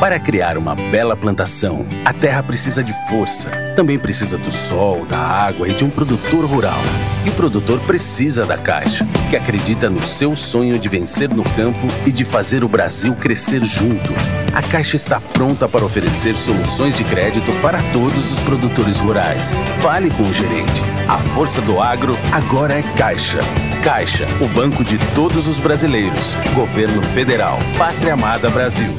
[0.00, 3.50] Para criar uma bela plantação, a terra precisa de força.
[3.74, 6.78] Também precisa do sol, da água e de um produtor rural.
[7.26, 11.84] E o produtor precisa da Caixa, que acredita no seu sonho de vencer no campo
[12.06, 14.14] e de fazer o Brasil crescer junto.
[14.54, 19.56] A Caixa está pronta para oferecer soluções de crédito para todos os produtores rurais.
[19.80, 20.80] Fale com o gerente.
[21.08, 23.40] A força do agro agora é Caixa.
[23.82, 26.36] Caixa, o banco de todos os brasileiros.
[26.54, 27.58] Governo Federal.
[27.76, 28.96] Pátria Amada Brasil.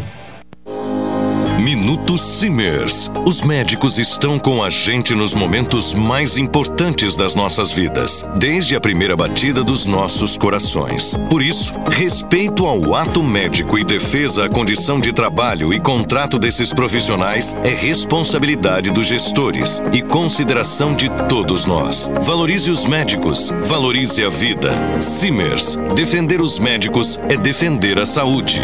[1.60, 3.12] Minuto Simers.
[3.26, 8.80] Os médicos estão com a gente nos momentos mais importantes das nossas vidas, desde a
[8.80, 11.18] primeira batida dos nossos corações.
[11.30, 16.74] Por isso, respeito ao ato médico e defesa à condição de trabalho e contrato desses
[16.74, 22.10] profissionais é responsabilidade dos gestores e consideração de todos nós.
[22.22, 24.72] Valorize os médicos, valorize a vida.
[25.01, 25.78] Simers.
[25.93, 28.64] Defender os médicos é defender a saúde.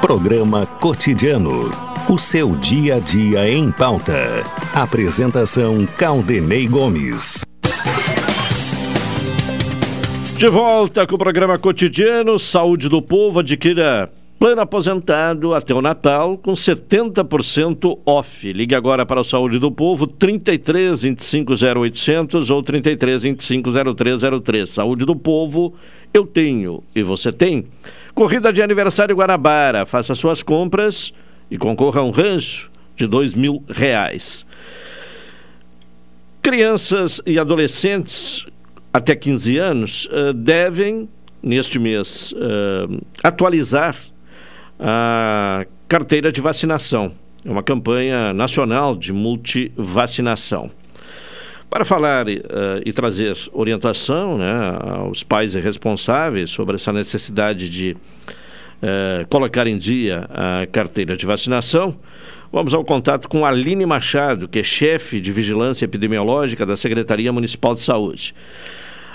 [0.00, 1.70] Programa Cotidiano.
[2.08, 4.44] O seu dia a dia em pauta.
[4.72, 7.44] Apresentação Caldenei Gomes.
[10.36, 13.40] De volta com o programa Cotidiano Saúde do Povo.
[13.40, 18.52] Adquira plano aposentado até o Natal com 70% off.
[18.52, 24.70] Ligue agora para o Saúde do Povo 33 25 0800 ou 33 25 0303.
[24.70, 25.74] Saúde do Povo
[26.14, 27.66] Eu tenho e você tem.
[28.18, 29.86] Corrida de aniversário Guanabara.
[29.86, 31.12] Faça suas compras
[31.48, 34.44] e concorra a um rancho de dois mil reais.
[36.42, 38.44] Crianças e adolescentes
[38.92, 41.08] até 15 anos uh, devem,
[41.40, 43.94] neste mês, uh, atualizar
[44.80, 47.12] a carteira de vacinação.
[47.44, 50.72] É uma campanha nacional de multivacinação.
[51.70, 52.40] Para falar uh,
[52.84, 57.94] e trazer orientação né, aos pais responsáveis sobre essa necessidade de
[58.82, 61.94] uh, colocar em dia a carteira de vacinação,
[62.50, 67.74] vamos ao contato com Aline Machado, que é chefe de vigilância epidemiológica da Secretaria Municipal
[67.74, 68.34] de Saúde.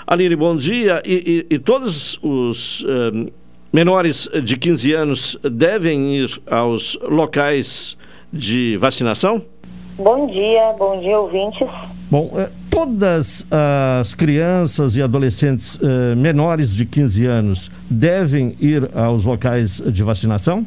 [0.06, 1.02] Aline, bom dia.
[1.04, 3.32] E, e, e todos os uh,
[3.72, 7.96] menores de 15 anos devem ir aos locais
[8.32, 9.44] de vacinação?
[9.98, 11.68] Bom dia, bom dia, ouvintes.
[12.10, 19.24] Bom, eh, todas as crianças e adolescentes eh, menores de 15 anos devem ir aos
[19.24, 20.66] locais de vacinação?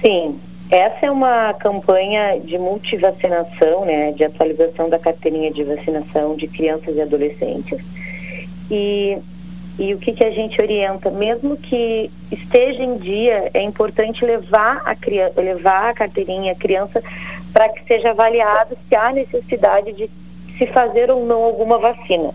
[0.00, 0.38] Sim,
[0.70, 6.96] essa é uma campanha de multivacinação, né, de atualização da carteirinha de vacinação de crianças
[6.96, 7.78] e adolescentes.
[8.70, 9.18] E
[9.78, 11.10] e o que, que a gente orienta?
[11.10, 17.02] Mesmo que esteja em dia, é importante levar a, criança, levar a carteirinha, a criança,
[17.52, 20.10] para que seja avaliado se há necessidade de
[20.58, 22.30] se fazer ou não alguma vacina.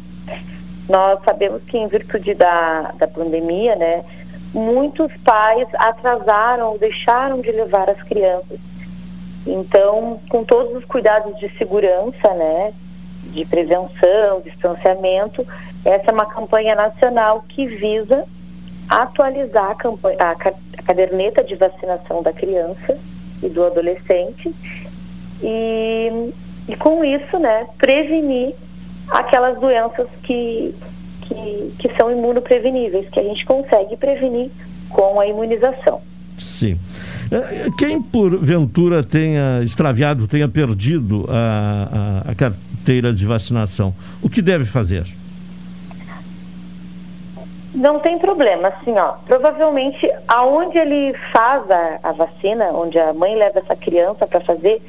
[0.90, 4.04] Nós sabemos que, em virtude da, da pandemia, né,
[4.54, 8.60] muitos pais atrasaram ou deixaram de levar as crianças.
[9.46, 12.74] Então, com todos os cuidados de segurança, né,
[13.24, 15.46] de prevenção, distanciamento,
[15.86, 18.26] essa é uma campanha nacional que visa
[18.90, 22.98] atualizar a, campanha, a, a caderneta de vacinação da criança
[23.44, 24.54] e do adolescente
[25.42, 26.32] e,
[26.68, 28.54] e com isso, né, prevenir
[29.10, 30.74] aquelas doenças que,
[31.22, 34.50] que, que são imunopreveníveis, que a gente consegue prevenir
[34.90, 36.02] com a imunização.
[36.40, 36.78] Sim.
[37.32, 44.42] É, quem porventura tenha extraviado, tenha perdido a, a, a carteira de vacinação, o que
[44.42, 45.06] deve fazer?
[47.74, 49.14] Não tem problema, assim, ó.
[49.26, 54.82] Provavelmente, aonde ele faz a, a vacina, onde a mãe leva essa criança para fazer,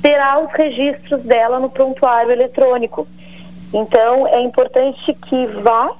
[0.00, 3.06] terá os registros dela no prontuário eletrônico.
[3.72, 5.92] Então, é importante que vá,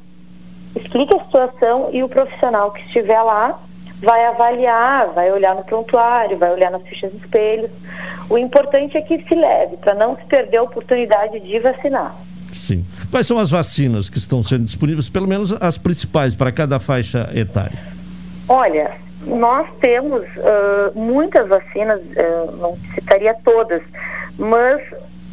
[0.75, 3.59] explique a situação e o profissional que estiver lá
[4.01, 7.71] vai avaliar, vai olhar no prontuário, vai olhar nas fichas espelhos.
[8.31, 12.15] O importante é que se leve, para não se perder a oportunidade de vacinar.
[12.69, 12.85] Sim.
[13.11, 17.31] Quais são as vacinas que estão sendo disponíveis, pelo menos as principais, para cada faixa
[17.35, 17.79] etária?
[18.47, 18.91] Olha,
[19.27, 23.81] nós temos uh, muitas vacinas, uh, não citaria todas,
[24.39, 24.83] mas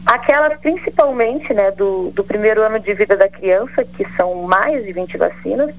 [0.06, 4.94] aquelas principalmente né, do, do primeiro ano de vida da criança, que são mais de
[4.94, 5.76] 20 vacinas,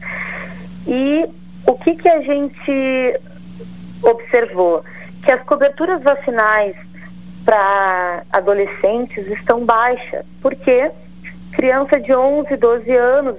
[0.87, 1.25] e
[1.67, 3.19] o que, que a gente
[4.03, 4.85] observou?
[5.23, 6.77] Que as coberturas vacinais
[7.47, 10.91] para adolescentes estão baixas, porque
[11.57, 13.37] criança de 11, 12 anos,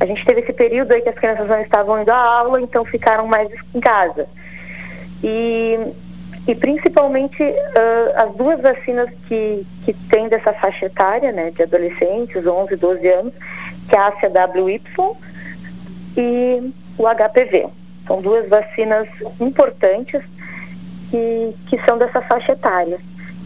[0.00, 2.84] a gente teve esse período aí que as crianças não estavam indo à aula, então
[2.84, 4.26] ficaram mais em casa.
[5.22, 5.78] E,
[6.48, 12.44] e principalmente uh, as duas vacinas que, que tem dessa faixa etária, né, de adolescentes,
[12.44, 13.34] 11, 12 anos,
[13.88, 14.82] que é a ACWY
[16.16, 17.68] e o HPV.
[18.06, 19.06] São duas vacinas
[19.40, 20.22] importantes
[21.10, 22.98] que, que são dessa faixa etária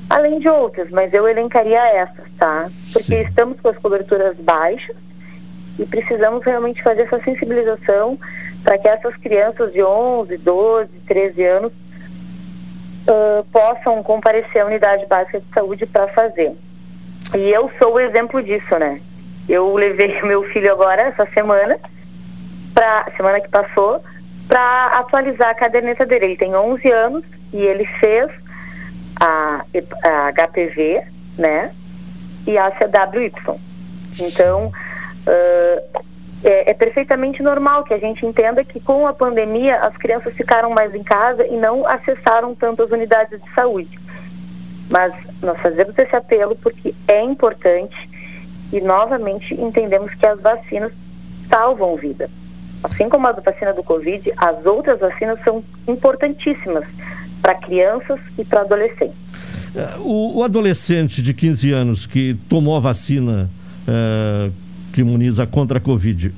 [0.08, 2.68] além de outras, mas eu elencaria essas, tá?
[2.92, 3.22] Porque Sim.
[3.22, 4.96] estamos com as coberturas baixas
[5.78, 8.18] e precisamos realmente fazer essa sensibilização
[8.62, 11.72] para que essas crianças de 11, 12, 13 anos
[13.08, 16.52] uh, possam comparecer à unidade básica de saúde para fazer.
[17.34, 19.00] E eu sou o exemplo disso, né?
[19.48, 21.78] Eu levei meu filho agora essa semana,
[22.72, 24.02] para semana que passou,
[24.48, 26.26] para atualizar a caderneta dele.
[26.26, 28.30] Ele tem 11 anos e ele fez
[29.18, 29.64] a,
[30.02, 31.02] a HPV,
[31.38, 31.72] né?
[32.46, 33.32] E a CWY.
[34.20, 34.66] Então,
[35.26, 36.04] uh,
[36.44, 40.70] é, é, perfeitamente normal que a gente entenda que com a pandemia as crianças ficaram
[40.70, 43.98] mais em casa e não acessaram tanto as unidades de saúde.
[44.90, 47.96] Mas nós fazemos esse apelo porque é importante
[48.70, 50.92] e novamente entendemos que as vacinas
[51.48, 52.28] salvam vida.
[52.82, 56.84] Assim como a vacina do Covid, as outras vacinas são importantíssimas
[57.44, 59.14] para crianças e para adolescentes.
[59.76, 63.50] É, o, o, adolescente de 15 anos que tomou a vacina
[63.86, 64.50] é,
[64.94, 66.32] que imuniza contra a Covid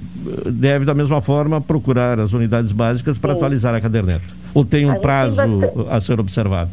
[0.46, 4.24] deve, da mesma forma, procurar as unidades básicas para atualizar a caderneta?
[4.52, 6.72] Ou tem um prazo tem a ser observado?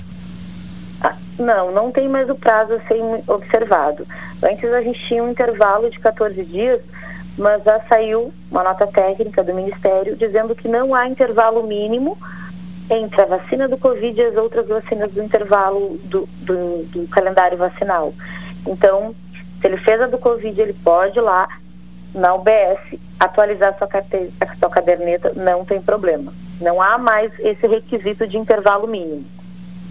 [0.99, 4.03] Ah, não, não tem mais o prazo a ser observado.
[4.41, 6.81] Antes a gente tinha um intervalo de 14 dias
[7.37, 12.15] mas já saiu uma nota técnica do Ministério dizendo que não há intervalo mínimo
[12.89, 17.57] entre a vacina do Covid e as outras vacinas do intervalo do, do, do calendário
[17.57, 18.13] vacinal.
[18.67, 19.15] Então,
[19.59, 21.47] se ele fez a do Covid, ele pode ir lá
[22.13, 24.29] na UBS atualizar sua, carte...
[24.59, 26.33] sua caderneta, não tem problema.
[26.61, 29.25] Não há mais esse requisito de intervalo mínimo.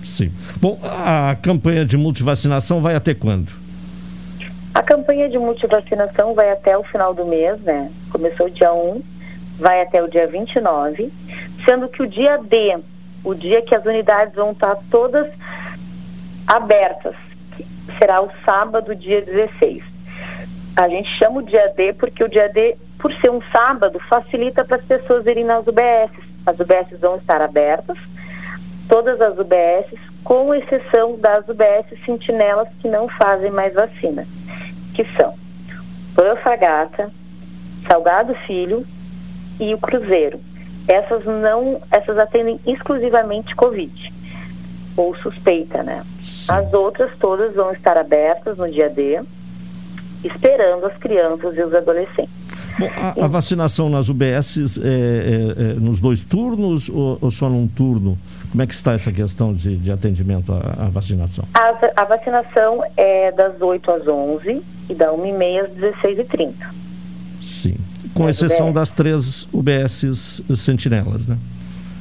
[0.04, 0.32] Sim.
[0.56, 3.52] Bom, a campanha de multivacinação vai até quando?
[4.74, 7.90] A campanha de multivacinação vai até o final do mês, né?
[8.10, 9.02] Começou dia 1,
[9.58, 11.12] vai até o dia 29,
[11.64, 12.78] sendo que o dia D,
[13.24, 15.28] o dia que as unidades vão estar todas
[16.46, 17.14] abertas,
[17.98, 19.82] será o sábado, dia 16.
[20.76, 24.64] A gente chama o dia D porque o dia D, por ser um sábado, facilita
[24.64, 26.10] para as pessoas irem nas UBS.
[26.46, 27.98] As UBS vão estar abertas,
[28.88, 34.26] todas as UBS, com exceção das UBS sentinelas que não fazem mais vacina,
[34.94, 35.34] que são
[36.14, 37.10] Profagata,
[37.86, 38.84] Salgado Filho
[39.60, 40.40] e o Cruzeiro.
[40.86, 44.12] Essas não, essas atendem exclusivamente Covid
[44.96, 46.04] ou suspeita, né?
[46.48, 49.20] As outras todas vão estar abertas no dia D,
[50.24, 52.42] esperando as crianças e os adolescentes.
[52.78, 57.48] Bom, a, a, vacinação nas UBS é, é, é, nos dois turnos ou, ou, só
[57.48, 58.18] num turno?
[58.50, 61.44] Como é que está essa questão de, de atendimento à, à vacinação?
[61.52, 66.52] A, a, vacinação é das 8 às 11 e da 1h30 às 16h30.
[67.42, 67.76] Sim.
[68.14, 68.74] Com exceção UBS.
[68.74, 71.38] das três UBS sentinelas, né?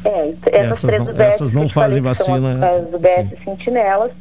[0.03, 2.65] É, essas, essas três não, UBS essas não fazem vacina.
[2.65, 3.43] As UBS sim.
[3.45, 4.11] sentinelas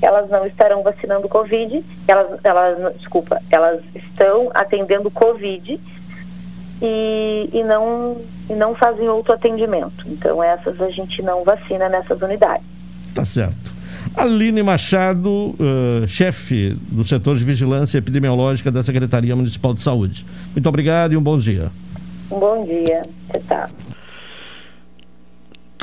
[0.00, 5.80] elas não estarão vacinando Covid, elas, elas, desculpa, elas estão atendendo Covid
[6.80, 8.16] e, e, não,
[8.48, 10.04] e não fazem outro atendimento.
[10.06, 12.66] Então, essas a gente não vacina nessas unidades.
[13.14, 13.67] Tá certo.
[14.16, 20.24] Aline Machado, uh, chefe do setor de vigilância epidemiológica da Secretaria Municipal de Saúde.
[20.52, 21.70] Muito obrigado e um bom dia.
[22.30, 23.02] Um bom dia.
[23.30, 23.68] Você tá.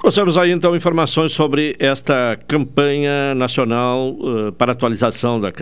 [0.05, 5.53] Trouxemos aí então informações sobre esta campanha nacional uh, para atualização da uh,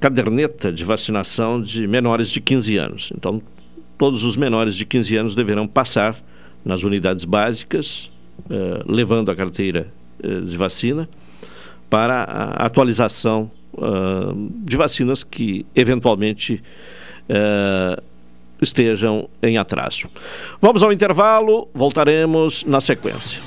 [0.00, 3.12] caderneta de vacinação de menores de 15 anos.
[3.14, 3.40] Então,
[3.96, 6.16] todos os menores de 15 anos deverão passar
[6.64, 8.10] nas unidades básicas,
[8.46, 9.86] uh, levando a carteira
[10.20, 11.08] de vacina,
[11.90, 13.50] para a atualização
[14.62, 16.62] de vacinas que eventualmente
[18.62, 20.08] estejam em atraso.
[20.60, 23.40] Vamos ao intervalo, voltaremos na sequência.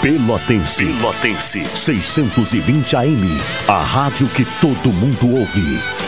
[0.00, 0.86] Pelotense.
[0.86, 1.64] Pelotense.
[1.76, 3.26] 620 AM.
[3.66, 6.07] A rádio que todo mundo ouve.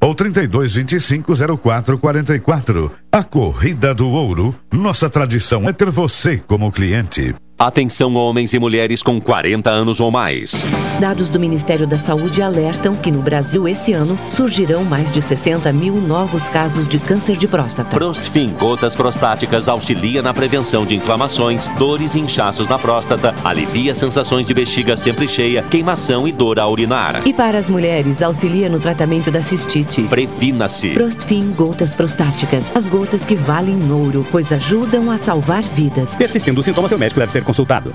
[0.00, 2.90] ou 3225 0444.
[3.10, 4.54] A Corrida do Ouro.
[4.70, 7.34] Nossa tradição é ter você como cliente.
[7.58, 10.64] Atenção homens e mulheres com 40 anos ou mais.
[11.00, 15.72] Dados do Ministério da Saúde alertam que no Brasil esse ano surgirão mais de 60
[15.72, 17.96] mil novos casos de câncer de próstata.
[17.96, 24.46] Prostfin Gotas Prostáticas auxilia na prevenção de inflamações, dores e inchaços na próstata, alivia sensações
[24.46, 27.26] de bexiga sempre cheia, queimação e dor ao urinar.
[27.26, 30.02] E para as mulheres, auxilia no tratamento da cistite.
[30.02, 30.90] Previna-se.
[30.90, 32.70] Prostfin Gotas Prostáticas.
[32.76, 36.16] As gotas que valem ouro, pois ajudam a salvar vidas.
[36.16, 37.94] Persistindo os sintomas, seu médico deve ser consultado.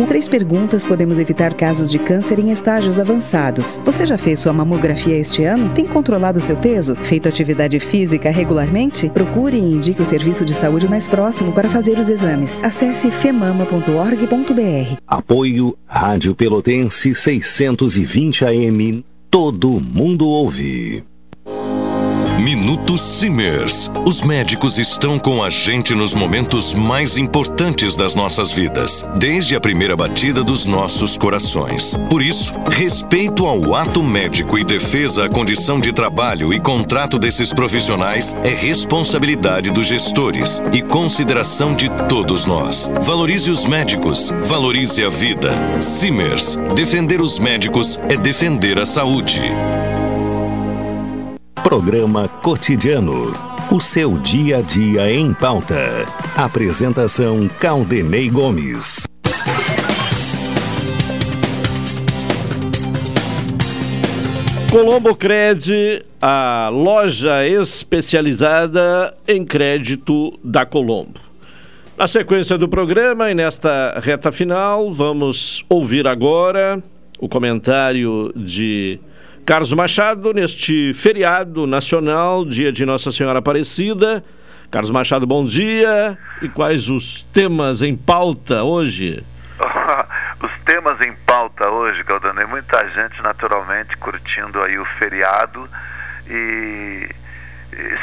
[0.00, 3.82] Com três perguntas, podemos evitar casos de câncer em estágios avançados.
[3.84, 5.74] Você já fez sua mamografia este ano?
[5.74, 6.96] Tem controlado seu peso?
[7.02, 9.10] Feito atividade física regularmente?
[9.10, 12.64] Procure e indique o serviço de saúde mais próximo para fazer os exames.
[12.64, 14.96] Acesse femama.org.br.
[15.06, 19.04] Apoio Rádio Pelotense 620 AM.
[19.30, 21.04] Todo mundo ouve.
[22.50, 23.92] Minuto Simers.
[24.04, 29.60] Os médicos estão com a gente nos momentos mais importantes das nossas vidas, desde a
[29.60, 31.96] primeira batida dos nossos corações.
[32.10, 37.54] Por isso, respeito ao ato médico e defesa à condição de trabalho e contrato desses
[37.54, 42.90] profissionais é responsabilidade dos gestores e consideração de todos nós.
[43.02, 45.52] Valorize os médicos, valorize a vida.
[45.80, 46.58] Simers.
[46.74, 49.40] Defender os médicos é defender a saúde.
[51.62, 53.34] Programa Cotidiano.
[53.70, 56.06] O seu dia a dia em pauta.
[56.34, 59.06] Apresentação Caldenei Gomes.
[64.70, 71.20] Colombo Cred, a loja especializada em crédito da Colombo.
[71.96, 76.82] Na sequência do programa e nesta reta final, vamos ouvir agora
[77.20, 78.98] o comentário de
[79.44, 84.24] Carlos Machado, neste feriado nacional, dia de Nossa Senhora Aparecida.
[84.70, 86.16] Carlos Machado, bom dia.
[86.40, 89.24] E quais os temas em pauta hoje?
[90.40, 95.68] os temas em pauta hoje, Galdano, muita gente naturalmente curtindo aí o feriado
[96.28, 97.08] e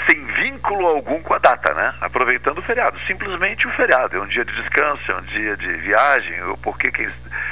[0.05, 1.93] sem vínculo algum com a data, né?
[2.01, 4.15] Aproveitando o feriado, simplesmente o feriado.
[4.15, 7.09] É um dia de descanso, é um dia de viagem, ou porque quem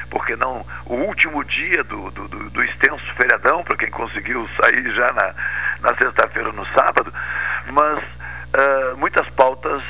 [0.10, 5.12] porque não o último dia do, do, do, extenso feriadão, para quem conseguiu sair já
[5.12, 5.34] na,
[5.82, 7.14] na sexta-feira no sábado,
[7.68, 9.84] mas uh, muitas pautas,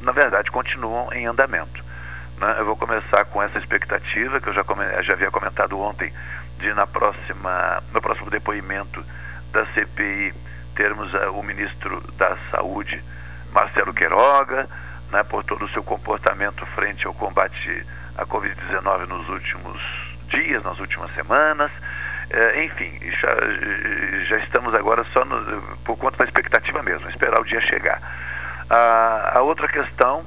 [0.00, 1.82] na verdade, continuam em andamento.
[2.38, 2.56] Né?
[2.58, 4.62] Eu vou começar com essa expectativa que eu já,
[5.02, 6.12] já havia comentado ontem,
[6.58, 9.04] de na próxima, no próximo depoimento
[9.50, 10.32] da CPI
[10.74, 13.02] termos uh, o ministro da Saúde,
[13.52, 14.68] Marcelo Queiroga,
[15.10, 19.80] né, por todo o seu comportamento frente ao combate à Covid-19 nos últimos
[20.28, 21.70] dias, nas últimas semanas.
[22.30, 23.28] É, enfim, já,
[24.24, 28.00] já, estamos agora só no, por conta da expectativa mesmo, esperar o dia chegar.
[28.70, 30.24] a outra questão,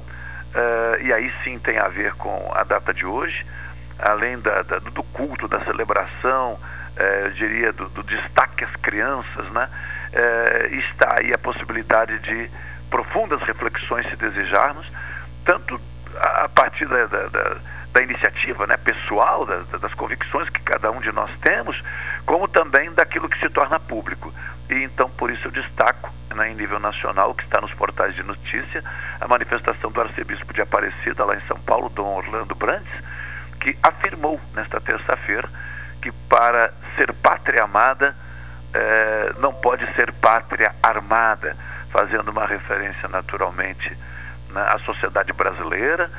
[0.54, 3.44] é, e aí sim tem a ver com a data de hoje,
[3.98, 6.58] além da, da, do culto, da celebração,
[6.96, 9.68] eu diria do, do, destaque às crianças, né,
[10.70, 12.50] está aí a possibilidade de
[12.90, 14.90] profundas reflexões, se desejarmos,
[15.44, 15.80] tanto
[16.18, 17.56] a partir da, da, da,
[17.92, 21.82] da iniciativa né, pessoal, das convicções que cada um de nós temos,
[22.24, 24.32] como também daquilo que se torna público.
[24.68, 28.22] E então, por isso, eu destaco, né, em nível nacional, que está nos portais de
[28.22, 28.82] notícia,
[29.20, 32.92] a manifestação do arcebispo de Aparecida, lá em São Paulo, Dom Orlando Brandes,
[33.60, 35.48] que afirmou nesta terça-feira
[36.02, 38.14] que para ser pátria amada,
[38.74, 41.56] eh, não pode ser pátria armada
[41.90, 43.96] fazendo uma referência naturalmente
[44.50, 46.10] né, à sociedade brasileira.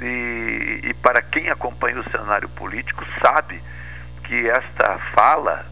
[0.00, 3.62] E, e, para quem acompanha o cenário político sabe
[4.24, 5.64] que esta fala,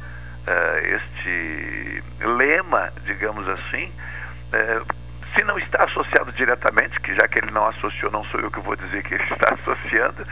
[0.46, 4.86] uh, este lema, digamos assim, uh,
[5.34, 8.60] se não está associado diretamente, que já que ele não associou, não sou eu que
[8.60, 10.24] vou dizer que ele está associando,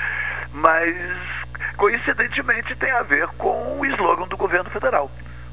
[0.52, 0.94] mas
[1.76, 5.10] coincidentemente tem a ver com o slogan do governo federal,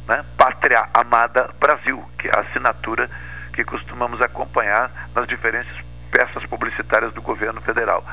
[0.08, 0.24] né?
[0.38, 3.10] Pátria Amada Brasil, que é a assinatura
[3.54, 5.74] que costumamos acompanhar nas diferentes
[6.12, 8.04] peças publicitárias do governo federal.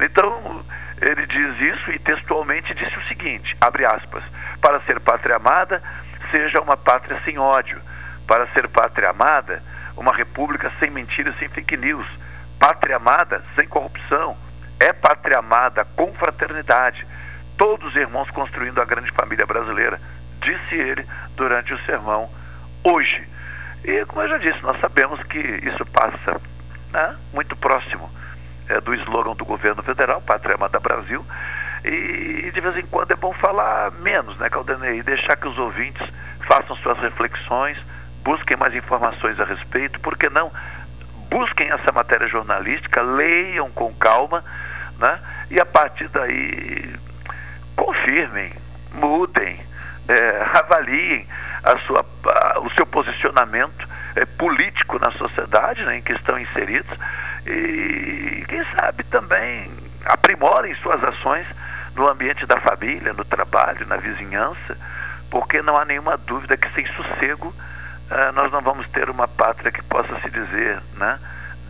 [0.00, 0.64] Então,
[1.00, 4.22] ele diz isso e textualmente disse o seguinte, abre aspas,
[4.60, 5.82] para ser pátria amada,
[6.30, 7.80] seja uma pátria sem ódio.
[8.26, 9.62] Para ser pátria amada,
[9.96, 12.06] uma república sem mentiras, sem fake news.
[12.58, 14.36] Pátria amada sem corrupção.
[14.80, 17.06] É pátria amada com fraternidade.
[17.56, 20.00] Todos irmãos construindo a grande família brasileira,
[20.40, 21.06] disse ele
[21.36, 22.30] durante o sermão
[22.82, 23.26] hoje.
[23.84, 26.40] E, como eu já disse, nós sabemos que isso passa
[26.92, 28.10] né, muito próximo
[28.68, 31.24] é, do slogan do governo federal, Pátria Amada Brasil,
[31.84, 35.58] e, de vez em quando é bom falar menos, né, Caldanei, e deixar que os
[35.58, 36.06] ouvintes
[36.46, 37.76] façam suas reflexões,
[38.22, 40.50] busquem mais informações a respeito, porque não?
[41.28, 44.42] Busquem essa matéria jornalística, leiam com calma,
[44.98, 45.18] né?
[45.50, 46.94] E a partir daí
[47.76, 48.52] confirmem,
[48.92, 49.60] mudem,
[50.08, 51.26] é, avaliem
[51.62, 56.98] a sua, a, o seu posicionamento é, político na sociedade né, em que estão inseridos
[57.46, 59.70] e, quem sabe, também
[60.04, 61.46] aprimorem suas ações
[61.94, 64.76] no ambiente da família, no trabalho, na vizinhança,
[65.30, 69.70] porque não há nenhuma dúvida que sem sossego uh, nós não vamos ter uma pátria
[69.70, 71.18] que possa se dizer né,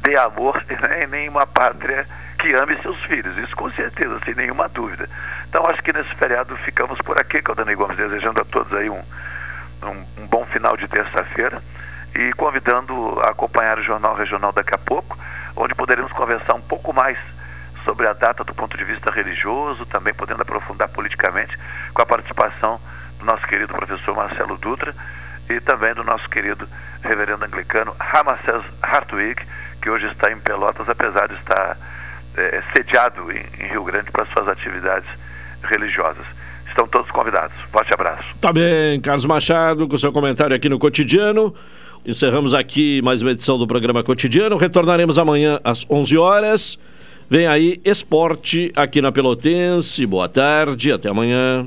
[0.03, 2.07] de amor né, nem uma pátria
[2.45, 3.39] que ame seus filhos.
[3.39, 5.09] Isso com certeza, sem nenhuma dúvida.
[5.49, 9.03] Então acho que nesse feriado ficamos por aqui, Caldani Gomes, desejando a todos aí um,
[9.83, 11.63] um, um bom final de terça-feira
[12.15, 15.19] e convidando a acompanhar o Jornal Regional daqui a pouco,
[15.57, 17.17] onde poderemos conversar um pouco mais
[17.83, 21.59] sobre a data do ponto de vista religioso, também podendo aprofundar politicamente
[21.95, 22.79] com a participação
[23.19, 24.95] do nosso querido professor Marcelo Dutra
[25.49, 26.69] e também do nosso querido
[27.03, 29.43] reverendo anglicano Ramacés Hartwig,
[29.81, 31.77] que hoje está em Pelotas, apesar de estar
[32.37, 35.09] é, sediado em, em Rio Grande para suas atividades
[35.63, 36.25] religiosas.
[36.69, 37.55] Estão todos convidados.
[37.71, 38.25] Forte abraço.
[38.41, 41.55] Tá bem, Carlos Machado, com seu comentário aqui no cotidiano.
[42.05, 44.57] Encerramos aqui mais uma edição do programa cotidiano.
[44.57, 46.79] Retornaremos amanhã às 11 horas.
[47.31, 50.05] Vem aí esporte aqui na Pelotense.
[50.05, 51.67] Boa tarde, até amanhã.